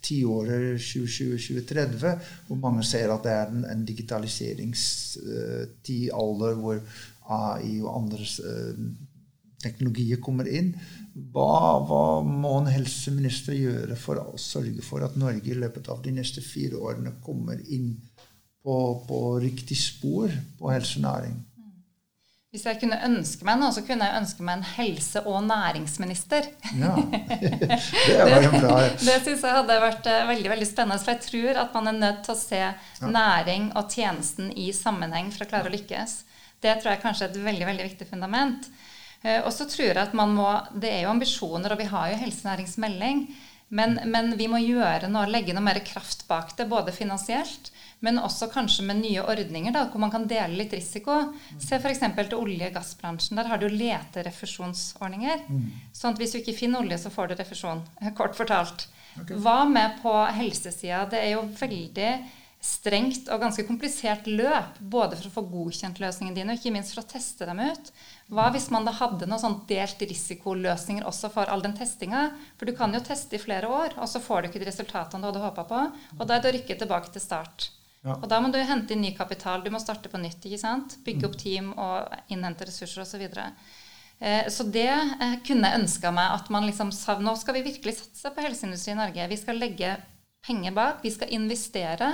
tiåret 0.05 0.77
2020-2030, 0.83 2.19
hvor 2.47 2.57
mange 2.61 2.83
ser 2.85 3.09
at 3.13 3.23
det 3.25 3.33
er 3.33 3.45
en, 3.49 3.65
en 3.71 3.85
digitaliseringstid, 3.87 6.11
uh, 6.11 6.15
hvor 6.61 6.77
AI 7.31 7.79
og 7.81 7.91
andre 7.95 8.25
eh, 8.25 8.81
teknologier 9.65 10.21
kommer 10.23 10.49
inn. 10.49 10.73
Hva, 11.33 11.79
hva, 11.87 12.03
må 12.25 12.57
en 12.59 12.69
helseminister 12.69 13.55
gjøre 13.57 13.97
for 13.99 14.21
å 14.21 14.37
sørge 14.41 14.83
for 14.85 15.05
at 15.05 15.17
Norge 15.19 15.51
i 15.51 15.57
løpet 15.57 15.89
av 15.93 16.03
de 16.05 16.13
neste 16.15 16.43
fire 16.43 16.77
årene 16.77 17.15
kommer 17.25 17.61
inn 17.65 17.93
på, 18.65 18.77
på 19.07 19.19
riktig 19.41 19.77
spor 19.79 20.33
på 20.59 20.73
helsenæring? 20.73 21.37
Hvis 22.55 22.63
jeg 22.69 22.77
kunne 22.79 22.95
ønske 23.03 23.43
meg 23.43 23.57
noe, 23.59 23.73
så 23.75 23.81
kunne 23.83 24.05
jeg 24.07 24.15
ønske 24.21 24.43
meg 24.47 24.61
en 24.61 24.67
helse- 24.77 25.23
og 25.27 25.41
næringsminister. 25.43 26.45
Ja, 26.79 26.93
Det 28.07 28.27
var 28.29 28.45
jo 28.45 28.51
bra. 28.53 28.77
det, 28.79 28.93
det 29.03 29.17
syns 29.25 29.43
jeg 29.43 29.57
hadde 29.57 29.75
vært 29.83 30.07
uh, 30.07 30.21
veldig 30.29 30.53
veldig 30.53 30.67
spennende. 30.69 31.01
For 31.03 31.11
jeg 31.11 31.25
tror 31.25 31.59
at 31.65 31.75
man 31.75 31.91
er 31.91 31.97
nødt 31.97 32.21
til 32.23 32.31
å 32.31 32.39
se 32.39 32.61
ja. 32.61 32.77
næring 33.03 33.73
og 33.75 33.91
tjenesten 33.91 34.53
i 34.55 34.69
sammenheng 34.71 35.33
for 35.35 35.43
å 35.43 35.49
klare 35.51 35.67
å 35.67 35.75
lykkes. 35.75 36.15
Det 36.65 36.75
tror 36.81 36.95
jeg 36.95 37.03
kanskje 37.05 37.27
er 37.27 37.33
et 37.33 37.41
veldig, 37.45 37.69
veldig 37.71 37.89
viktig 37.91 38.09
fundament. 38.09 38.69
Eh, 39.21 39.41
og 39.41 39.51
så 39.53 39.67
tror 39.69 39.87
jeg 39.91 40.01
at 40.01 40.15
man 40.17 40.33
må 40.37 40.49
Det 40.73 40.91
er 40.91 41.05
jo 41.05 41.13
ambisjoner, 41.13 41.73
og 41.73 41.81
vi 41.81 41.91
har 41.91 42.11
jo 42.11 42.21
helsenæringsmelding. 42.23 43.27
Men, 43.75 43.97
men, 44.05 44.35
vi 44.37 44.45
må 44.47 44.59
gjøre 44.61 45.09
noe, 45.09 45.25
legge 45.29 45.53
noe 45.55 45.65
mer 45.65 45.79
kraft 45.85 46.27
bak 46.29 46.51
det, 46.57 46.67
både 46.69 46.93
finansielt, 46.93 47.71
men 48.05 48.21
også 48.21 48.51
kanskje 48.53 48.85
med 48.85 48.99
nye 49.01 49.23
ordninger 49.25 49.73
da, 49.73 49.87
hvor 49.89 50.03
man 50.03 50.13
kan 50.13 50.27
dele 50.29 50.59
litt 50.59 50.75
risiko. 50.77 51.15
Se 51.57 51.79
f.eks. 51.79 52.03
til 52.19 52.37
olje- 52.37 52.69
og 52.69 52.77
gassbransjen. 52.77 53.39
Der 53.39 53.49
har 53.49 53.61
du 53.61 53.65
leterefusjonsordninger. 53.71 55.47
Mm. 55.49 55.65
Sånn 55.97 56.13
at 56.13 56.21
hvis 56.21 56.35
du 56.35 56.39
ikke 56.43 56.57
finner 56.59 56.85
olje, 56.85 57.01
så 57.01 57.13
får 57.13 57.31
du 57.31 57.39
refusjon. 57.39 57.81
Kort 58.19 58.37
fortalt. 58.37 58.85
Okay. 59.15 59.39
Hva 59.41 59.63
med 59.65 59.97
på 60.03 60.13
helsesida? 60.37 61.05
Det 61.09 61.23
er 61.23 61.33
jo 61.33 61.47
veldig 61.57 62.11
strengt 62.65 63.29
og 63.29 63.41
ganske 63.43 63.65
komplisert 63.67 64.25
løp, 64.25 64.79
både 64.79 65.17
for 65.19 65.29
å 65.29 65.33
få 65.35 65.43
godkjent 65.51 66.01
løsningene 66.01 66.37
dine 66.37 66.53
og 66.55 66.59
ikke 66.59 66.73
minst 66.73 66.95
for 66.95 67.03
å 67.03 67.09
teste 67.09 67.45
dem 67.45 67.61
ut. 67.61 67.91
Hva 68.33 68.47
hvis 68.55 68.67
man 68.73 68.87
da 68.87 68.93
hadde 68.97 69.29
noen 69.29 69.41
sånn 69.41 69.59
delt 69.69 70.01
risikoløsninger 70.01 71.05
også 71.05 71.29
for 71.33 71.51
all 71.51 71.61
den 71.61 71.77
testinga? 71.77 72.27
For 72.57 72.65
du 72.65 72.73
kan 72.77 72.93
jo 72.95 73.03
teste 73.05 73.37
i 73.37 73.41
flere 73.41 73.69
år, 73.69 73.97
og 73.99 74.09
så 74.09 74.21
får 74.23 74.41
du 74.41 74.49
ikke 74.49 74.63
de 74.63 74.69
resultatene 74.71 75.21
du 75.21 75.29
hadde 75.29 75.45
håpa 75.45 75.67
på. 75.69 75.81
Og 76.17 76.25
da 76.25 76.37
er 76.37 76.43
det 76.43 76.51
å 76.51 76.55
rykke 76.57 76.79
tilbake 76.81 77.13
til 77.13 77.23
start. 77.23 77.69
Ja. 78.05 78.19
Og 78.19 78.27
da 78.29 78.37
må 78.41 78.51
du 78.53 78.59
hente 78.61 78.93
inn 78.93 79.01
ny 79.01 79.15
kapital. 79.17 79.63
Du 79.65 79.71
må 79.73 79.81
starte 79.81 80.09
på 80.09 80.21
nytt. 80.21 80.43
ikke 80.45 80.61
sant? 80.61 80.99
Bygge 81.05 81.29
opp 81.29 81.39
team 81.41 81.71
og 81.73 82.13
innhente 82.33 82.67
ressurser 82.69 83.01
osv. 83.01 83.25
Så. 83.33 83.47
Eh, 84.19 84.45
så 84.53 84.65
det 84.69 84.89
eh, 84.89 85.39
kunne 85.45 85.71
jeg 85.71 85.81
ønska 85.81 86.11
meg 86.13 86.37
at 86.37 86.51
man 86.53 86.67
liksom 86.69 86.93
sa 86.95 87.17
nå 87.19 87.33
skal 87.39 87.57
vi 87.57 87.65
virkelig 87.65 87.97
satse 87.97 88.31
på 88.33 88.45
helseindustri 88.45 88.93
i 88.93 88.99
Norge. 88.99 89.29
Vi 89.31 89.41
skal 89.41 89.61
legge 89.61 89.95
penger 90.45 90.77
bak. 90.77 91.01
Vi 91.05 91.13
skal 91.13 91.33
investere. 91.33 92.13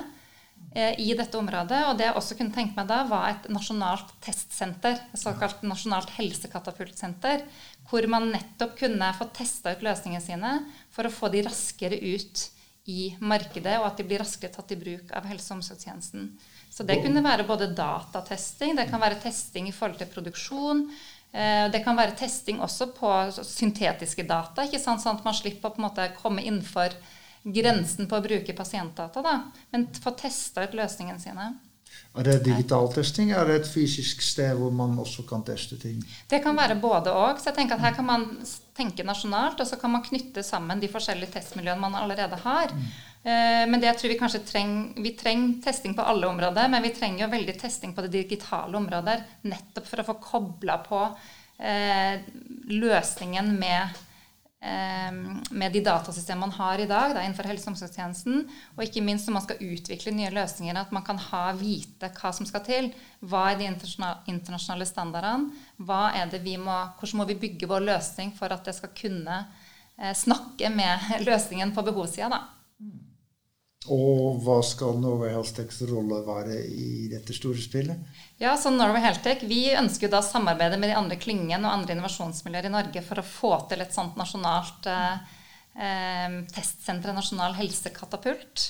Eh, 0.73 0.99
i 1.03 1.11
dette 1.19 1.35
området. 1.35 1.81
Og 1.89 1.97
det 1.99 2.05
jeg 2.07 2.15
også 2.15 2.37
kunne 2.39 2.55
tenke 2.55 2.77
meg 2.77 2.87
da, 2.87 3.01
var 3.09 3.33
et 3.33 3.49
nasjonalt 3.51 4.13
testsenter. 4.23 5.01
Et 5.11 5.19
såkalt 5.19 5.65
nasjonalt 5.67 6.13
helsekatapultsenter. 6.15 7.43
Hvor 7.89 8.07
man 8.07 8.29
nettopp 8.31 8.77
kunne 8.79 9.11
få 9.17 9.27
testa 9.35 9.75
ut 9.75 9.83
løsningene 9.83 10.23
sine 10.23 10.55
for 10.95 11.07
å 11.07 11.11
få 11.11 11.27
de 11.33 11.43
raskere 11.43 11.99
ut 11.99 12.47
i 12.89 13.11
markedet, 13.19 13.75
og 13.77 13.91
at 13.91 13.99
de 13.99 14.07
blir 14.07 14.23
raskere 14.23 14.49
tatt 14.55 14.71
i 14.73 14.79
bruk 14.79 15.11
av 15.13 15.27
helse- 15.29 15.51
og 15.51 15.59
omsorgstjenesten. 15.59 16.31
Så 16.71 16.87
det 16.87 17.01
kunne 17.03 17.21
være 17.21 17.45
både 17.45 17.67
datatesting, 17.77 18.73
det 18.79 18.87
kan 18.89 19.03
være 19.03 19.19
testing 19.21 19.67
i 19.69 19.75
forhold 19.75 19.99
til 19.99 20.09
produksjon. 20.09 20.87
Eh, 21.35 21.67
det 21.71 21.83
kan 21.83 21.99
være 21.99 22.15
testing 22.17 22.63
også 22.63 22.89
på 22.95 23.11
syntetiske 23.43 24.23
data, 24.23 24.65
ikke 24.65 24.79
sant? 24.81 25.03
sånn 25.03 25.19
at 25.19 25.27
man 25.27 25.35
slipper 25.35 25.69
å 25.69 25.75
på 25.75 25.83
en 25.83 25.89
måte 25.89 26.07
komme 26.23 26.41
innenfor 26.47 26.95
grensen 27.43 28.07
på 28.07 28.17
å 28.17 28.23
bruke 28.23 28.55
pasientdata, 28.57 29.23
da, 29.25 29.35
men 29.73 29.89
få 30.03 30.13
testa 30.19 30.65
ut 30.65 30.77
løsningene 30.77 31.21
sine. 31.21 31.51
Er 32.11 32.27
det 32.27 32.41
digital 32.43 32.89
testing, 32.91 33.29
er 33.31 33.47
det 33.47 33.61
et 33.61 33.69
fysisk 33.71 34.23
sted 34.23 34.57
hvor 34.59 34.71
man 34.75 34.97
også 34.99 35.23
kan 35.27 35.45
teste 35.47 35.77
ting? 35.79 36.01
Det 36.27 36.41
kan 36.43 36.57
være 36.57 36.75
både 36.79 37.13
og. 37.15 37.39
Så 37.39 37.49
jeg 37.49 37.61
tenker 37.61 37.77
at 37.77 37.85
her 37.85 37.95
kan 37.95 38.07
man 38.07 38.25
tenke 38.75 39.05
nasjonalt, 39.07 39.59
og 39.63 39.67
så 39.67 39.79
kan 39.79 39.93
man 39.93 40.03
knytte 40.03 40.43
sammen 40.43 40.81
de 40.81 40.89
forskjellige 40.91 41.31
testmiljøene 41.37 41.79
man 41.79 41.95
allerede 42.01 42.39
har. 42.43 42.75
Mm. 42.75 42.89
Eh, 43.23 43.63
men 43.69 43.79
det 43.79 43.87
jeg 43.91 44.01
tror 44.01 44.11
vi 44.11 44.19
kanskje 44.19 44.39
trenger 44.49 45.03
Vi 45.05 45.11
trenger 45.13 45.59
testing 45.63 45.95
på 45.95 46.03
alle 46.03 46.27
områder, 46.27 46.71
men 46.73 46.83
vi 46.83 46.93
trenger 46.95 47.25
jo 47.25 47.31
veldig 47.31 47.57
testing 47.61 47.95
på 47.95 48.03
det 48.03 48.15
digitale 48.17 48.75
området, 48.77 49.17
nettopp 49.47 49.87
for 49.87 50.03
å 50.03 50.07
få 50.11 50.17
kobla 50.23 50.79
på 50.83 51.03
eh, 51.63 52.19
løsningen 52.75 53.55
med 53.55 54.01
med 54.61 55.73
de 55.73 55.81
datasystemene 55.81 56.45
man 56.45 56.53
har 56.53 56.79
i 56.79 56.85
dag 56.85 57.15
da, 57.15 57.23
innenfor 57.23 57.47
helse- 57.49 57.65
og 57.65 57.73
omsorgstjenesten. 57.73 58.43
Og 58.75 58.83
ikke 58.85 59.01
minst 59.01 59.25
når 59.27 59.33
man 59.39 59.45
skal 59.47 59.63
utvikle 59.65 60.13
nye 60.13 60.29
løsninger, 60.35 60.77
at 60.77 60.93
man 60.93 61.05
kan 61.07 61.17
ha, 61.17 61.47
vite 61.57 62.11
hva 62.19 62.31
som 62.35 62.45
skal 62.45 62.61
til. 62.67 62.91
Hva 63.25 63.47
er 63.51 63.57
de 63.57 63.69
internasjonale 63.71 64.85
standardene? 64.85 65.49
Hva 65.81 66.11
er 66.13 66.29
det 66.29 66.43
vi 66.45 66.57
må, 66.61 66.77
hvordan 66.99 67.23
må 67.23 67.27
vi 67.31 67.39
bygge 67.41 67.69
vår 67.69 67.87
løsning 67.89 68.35
for 68.37 68.53
at 68.53 68.65
det 68.67 68.77
skal 68.77 68.93
kunne 68.97 69.41
eh, 69.97 70.13
snakke 70.13 70.69
med 70.69 71.09
løsningen 71.29 71.73
på 71.73 71.85
behovssida? 71.89 72.43
Og 73.89 74.37
hva 74.45 74.59
skal 74.61 74.99
Norway 75.01 75.31
Healthtechs 75.33 75.79
rolle 75.89 76.19
være 76.21 76.59
i 76.69 77.07
dette 77.09 77.33
store 77.33 77.57
spillet? 77.57 77.97
Ja, 78.37 78.53
så 78.57 78.69
Norway 78.69 79.01
Healthtech, 79.01 79.41
Vi 79.49 79.71
ønsker 79.73 80.05
jo 80.05 80.11
da 80.13 80.19
samarbeide 80.21 80.77
med 80.77 80.91
de 80.91 80.97
andre 80.99 81.17
klyngene 81.17 81.65
og 81.65 81.79
andre 81.79 81.95
innovasjonsmiljøer 81.95 82.69
i 82.69 82.73
Norge 82.75 83.01
for 83.01 83.21
å 83.21 83.25
få 83.25 83.55
til 83.71 83.81
et 83.81 83.95
sånt 83.95 84.19
nasjonalt 84.21 84.85
eh, 84.85 85.39
eh, 85.81 86.37
testsenter, 86.53 87.15
nasjonal 87.17 87.57
helsekatapult. 87.57 88.67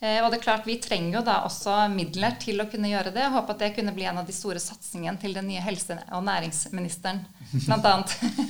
Eh, 0.00 0.22
og 0.24 0.30
det 0.30 0.38
er 0.38 0.44
klart, 0.46 0.66
Vi 0.66 0.78
trenger 0.80 1.18
jo 1.18 1.22
da 1.26 1.42
også 1.44 1.76
midler 1.92 2.38
til 2.40 2.64
å 2.64 2.68
kunne 2.70 2.88
gjøre 2.88 3.12
det. 3.12 3.20
Jeg 3.20 3.34
håper 3.36 3.54
at 3.54 3.64
det 3.66 3.74
kunne 3.76 3.94
bli 3.96 4.06
en 4.08 4.22
av 4.22 4.28
de 4.28 4.36
store 4.36 4.62
satsingene 4.62 5.20
til 5.20 5.36
den 5.36 5.48
nye 5.50 5.64
helse- 5.64 5.98
og 6.08 6.24
næringsministeren, 6.24 7.20
bl.a. 7.66 7.98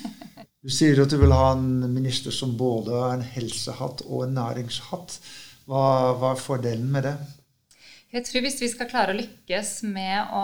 du 0.64 0.70
sier 0.72 1.02
at 1.02 1.10
du 1.10 1.18
vil 1.20 1.34
ha 1.34 1.50
en 1.56 1.90
minister 1.90 2.30
som 2.30 2.54
både 2.54 2.94
har 2.94 3.18
en 3.18 3.26
helsehatt 3.34 4.06
og 4.06 4.28
en 4.28 4.38
næringshatt. 4.38 5.18
Hva, 5.64 6.12
hva 6.20 6.34
er 6.34 6.40
fordelen 6.40 6.90
med 6.92 7.06
det? 7.08 7.14
Jeg 8.14 8.26
tror 8.28 8.44
Hvis 8.44 8.60
vi 8.62 8.70
skal 8.70 8.88
klare 8.90 9.14
å 9.14 9.18
lykkes 9.18 9.70
med 9.90 10.34
å 10.36 10.42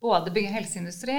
både 0.00 0.32
bygge 0.32 0.54
helseindustri 0.54 1.18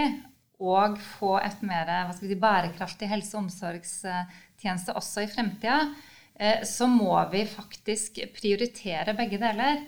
og 0.62 0.98
få 1.18 1.36
et 1.42 1.62
mer 1.66 1.90
si, 2.18 2.36
bærekraftig 2.38 3.10
helse- 3.10 3.36
og 3.36 3.44
omsorgstjeneste 3.48 4.96
også 4.98 5.26
i 5.26 5.30
fremtida, 5.30 5.80
eh, 6.38 6.62
så 6.66 6.88
må 6.90 7.16
vi 7.32 7.44
faktisk 7.50 8.22
prioritere 8.38 9.16
begge 9.18 9.42
deler. 9.42 9.82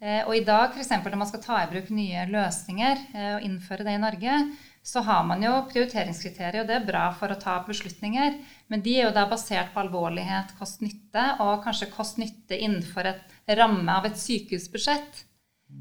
Eh, 0.00 0.22
og 0.24 0.34
i 0.36 0.44
dag, 0.46 0.70
f.eks. 0.72 0.90
når 1.04 1.18
man 1.18 1.28
skal 1.28 1.42
ta 1.44 1.60
i 1.60 1.70
bruk 1.70 1.90
nye 1.92 2.26
løsninger 2.30 3.02
eh, 3.14 3.32
og 3.36 3.46
innføre 3.46 3.86
det 3.86 3.98
i 3.98 4.02
Norge, 4.02 4.36
så 4.82 5.02
har 5.04 5.24
man 5.28 5.42
jo 5.44 5.52
prioriteringskriterier, 5.68 6.62
og 6.62 6.68
det 6.70 6.78
er 6.78 6.86
bra 6.86 7.02
for 7.16 7.32
å 7.32 7.38
ta 7.40 7.58
beslutninger. 7.66 8.38
Men 8.72 8.84
de 8.84 8.94
er 8.96 9.08
jo 9.08 9.16
da 9.16 9.26
basert 9.28 9.74
på 9.74 9.82
alvorlighet, 9.82 10.54
kost-nytte, 10.58 11.24
og 11.44 11.60
kanskje 11.66 11.90
kost-nytte 11.92 12.56
innenfor 12.56 13.10
et 13.12 13.36
ramme 13.60 13.92
av 13.92 14.08
et 14.08 14.16
sykehusbudsjett. 14.20 15.26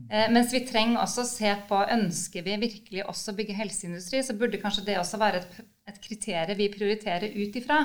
Eh, 0.09 0.27
mens 0.33 0.51
vi 0.53 0.61
trenger 0.67 1.01
også 1.01 1.23
å 1.23 1.29
se 1.29 1.53
på 1.69 1.79
ønsker 1.95 2.45
vi 2.45 2.59
virkelig 2.61 3.07
også 3.07 3.33
bygge 3.37 3.55
helseindustri, 3.57 4.21
så 4.25 4.35
burde 4.37 4.59
kanskje 4.61 4.85
det 4.91 4.99
også 4.99 5.21
være 5.21 5.41
et, 5.41 5.57
et 5.89 6.03
kriterium 6.03 6.59
vi 6.59 6.69
prioriterer 6.73 7.39
ut 7.39 7.57
ifra. 7.57 7.81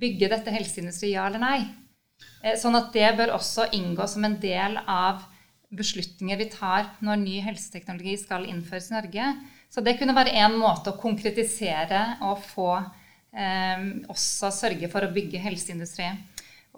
Bygge 0.00 0.30
dette 0.32 0.54
helseindustri, 0.54 1.14
ja 1.16 1.26
eller 1.28 1.42
nei? 1.42 1.58
Eh, 2.44 2.56
sånn 2.60 2.78
at 2.78 2.94
det 2.94 3.10
bør 3.18 3.34
også 3.36 3.70
inngå 3.76 4.06
som 4.08 4.24
en 4.24 4.38
del 4.40 4.78
av 4.86 5.26
beslutninger 5.74 6.38
vi 6.40 6.48
tar 6.50 6.88
når 7.04 7.20
ny 7.20 7.40
helseteknologi 7.44 8.16
skal 8.20 8.46
innføres 8.48 8.90
i 8.90 8.96
Norge. 8.96 9.32
Så 9.70 9.82
det 9.86 9.96
kunne 10.00 10.16
være 10.16 10.34
én 10.34 10.56
måte 10.58 10.90
å 10.90 10.98
konkretisere 10.98 12.02
og 12.26 12.42
få 12.42 12.72
eh, 12.74 13.84
også 14.10 14.50
sørge 14.54 14.90
for 14.90 15.06
å 15.06 15.12
bygge 15.14 15.42
helseindustri. 15.42 16.08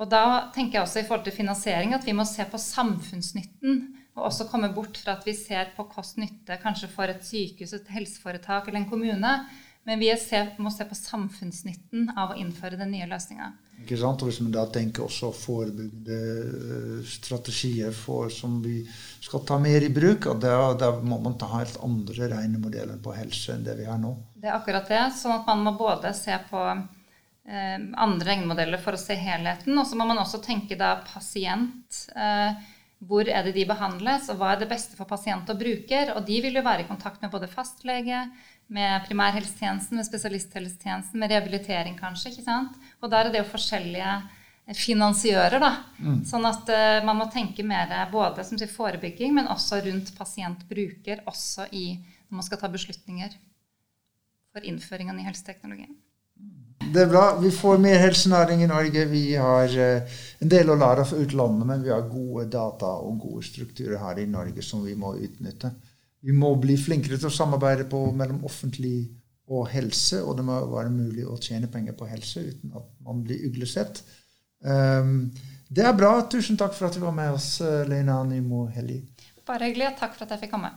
Og 0.01 0.09
da 0.13 0.53
tenker 0.53 0.79
jeg 0.79 0.87
også 0.87 1.01
i 1.01 1.07
forhold 1.09 1.27
til 1.27 1.37
finansiering 1.37 1.97
at 1.97 2.05
vi 2.05 2.15
må 2.17 2.25
se 2.29 2.45
på 2.49 2.61
samfunnsnytten. 2.61 3.83
Og 4.13 4.27
også 4.29 4.45
komme 4.51 4.69
bort 4.77 4.99
fra 5.01 5.17
at 5.17 5.25
vi 5.25 5.33
ser 5.37 5.73
på 5.77 5.87
kost-nytte 5.89 6.59
kanskje 6.61 6.91
for 6.93 7.09
et 7.09 7.25
sykehus, 7.25 7.73
et 7.77 7.93
helseforetak 7.95 8.69
eller 8.69 8.83
en 8.83 8.91
kommune. 8.91 9.35
Men 9.89 10.01
vi 10.01 10.13
må 10.63 10.71
se 10.71 10.85
på 10.89 10.99
samfunnsnytten 10.99 12.13
av 12.13 12.35
å 12.35 12.41
innføre 12.41 12.77
den 12.81 12.93
nye 12.93 13.09
løsninga. 13.09 13.55
Ikke 13.83 13.99
sant? 13.99 14.23
Og 14.23 14.31
Hvis 14.31 14.41
vi 14.43 14.51
da 14.55 14.65
tenker 14.71 15.07
også 15.07 15.33
forebyggende 15.35 16.19
eh, 16.79 16.99
strategier 17.09 17.95
for, 17.97 18.31
som 18.31 18.61
vi 18.63 18.81
skal 19.23 19.45
ta 19.49 19.59
mer 19.63 19.83
i 19.83 19.93
bruk, 19.93 20.29
da 20.43 20.73
der 20.79 21.01
må 21.03 21.19
man 21.23 21.39
ta 21.41 21.51
helt 21.57 21.79
andre 21.83 22.31
regnemodeller 22.35 23.01
på 23.03 23.15
helse 23.17 23.57
enn 23.57 23.65
det 23.67 23.79
vi 23.81 23.89
har 23.89 23.99
nå. 24.03 24.15
Det 24.39 24.51
er 24.51 24.59
akkurat 24.59 24.89
det. 24.91 25.05
sånn 25.19 25.41
at 25.41 25.49
man 25.51 25.65
må 25.67 25.75
både 25.79 26.13
se 26.17 26.37
på 26.51 26.63
eh, 26.69 27.79
andre 27.79 28.29
regnemodeller 28.29 28.83
for 28.83 28.99
å 28.99 29.03
se 29.03 29.19
helheten, 29.19 29.75
og 29.79 29.89
så 29.89 29.99
må 29.99 30.07
man 30.09 30.23
også 30.23 30.43
tenke 30.45 30.79
da 30.79 30.95
pasient. 31.07 32.05
Eh, 32.15 32.71
hvor 33.03 33.27
er 33.27 33.43
det 33.43 33.57
de 33.57 33.67
behandles, 33.67 34.29
og 34.31 34.39
hva 34.39 34.53
er 34.53 34.63
det 34.63 34.71
beste 34.71 34.95
for 34.95 35.11
pasient 35.11 35.49
og 35.51 35.59
bruker? 35.59 36.15
Og 36.15 36.23
de 36.27 36.39
vil 36.45 36.55
jo 36.55 36.63
være 36.63 36.85
i 36.85 36.91
kontakt 36.91 37.23
med 37.23 37.33
både 37.35 37.51
fastlege, 37.51 38.21
med 38.73 39.05
primærhelsetjenesten, 39.07 39.99
med 39.99 40.07
spesialisthelsetjenesten, 40.07 41.21
med 41.21 41.33
rehabilitering 41.33 41.99
kanskje. 41.99 42.31
ikke 42.33 42.47
sant? 42.47 42.79
Og 43.03 43.11
der 43.11 43.27
er 43.27 43.35
det 43.35 43.43
jo 43.43 43.51
forskjellige 43.51 44.15
finansiører. 44.79 45.59
da. 45.61 45.73
Mm. 45.99 46.21
Sånn 46.29 46.47
at 46.49 46.71
uh, 46.71 47.01
man 47.07 47.19
må 47.19 47.29
tenke 47.33 47.65
mer 47.67 47.91
både 48.13 48.45
som 48.47 48.59
sier, 48.59 48.71
forebygging, 48.71 49.35
men 49.35 49.51
også 49.51 49.83
rundt 49.85 50.15
pasient-bruker, 50.19 51.25
også 51.27 51.69
i, 51.73 51.99
når 52.29 52.41
man 52.41 52.47
skal 52.47 52.63
ta 52.63 52.71
beslutninger 52.73 53.35
for 54.53 54.65
innføring 54.69 55.11
av 55.11 55.19
ny 55.19 55.27
helseteknologi. 55.27 55.89
Det 56.93 57.05
er 57.05 57.09
bra. 57.09 57.39
Vi 57.41 57.53
får 57.55 57.79
mer 57.81 58.01
helsenæring 58.03 58.65
i 58.65 58.69
Norge. 58.71 59.05
Vi 59.11 59.25
har 59.35 59.77
uh, 59.77 60.19
en 60.43 60.51
del 60.51 60.71
å 60.71 60.79
lære 60.79 61.07
fra 61.09 61.23
utlandet, 61.23 61.69
men 61.69 61.85
vi 61.85 61.95
har 61.95 62.11
gode 62.11 62.49
data 62.53 62.97
og 63.03 63.21
gode 63.27 63.47
strukturer 63.47 64.01
her 64.03 64.23
i 64.23 64.29
Norge 64.31 64.65
som 64.67 64.85
vi 64.87 64.95
må 64.99 65.17
utnytte. 65.19 65.73
Vi 66.23 66.35
må 66.37 66.53
bli 66.63 66.77
flinkere 66.79 67.19
til 67.19 67.31
å 67.31 67.35
samarbeide 67.35 67.89
på, 67.91 68.05
mellom 68.15 68.45
offentlig 68.47 69.11
og 69.53 69.67
helse, 69.73 70.21
og 70.23 70.37
det 70.39 70.45
må 70.47 70.61
være 70.71 70.93
mulig 70.95 71.27
å 71.27 71.39
tjene 71.43 71.71
penger 71.71 71.97
på 71.99 72.07
helse 72.09 72.45
uten 72.47 72.77
at 72.79 72.87
man 73.05 73.25
blir 73.27 73.43
uglesett. 73.49 74.05
Um, 74.63 75.33
det 75.73 75.83
er 75.89 75.99
bra. 75.99 76.15
Tusen 76.31 76.59
takk 76.61 76.77
for 76.77 76.89
at 76.89 76.97
du 76.97 77.03
var 77.03 77.17
med 77.17 77.35
oss, 77.35 77.57
Leina 77.89 78.21
Nymo 78.29 78.69
Helli. 78.73 79.01
Bare 79.49 79.69
hyggelig. 79.69 79.97
Takk 79.99 80.15
for 80.15 80.27
at 80.27 80.37
jeg 80.37 80.45
fikk 80.45 80.55
komme. 80.55 80.71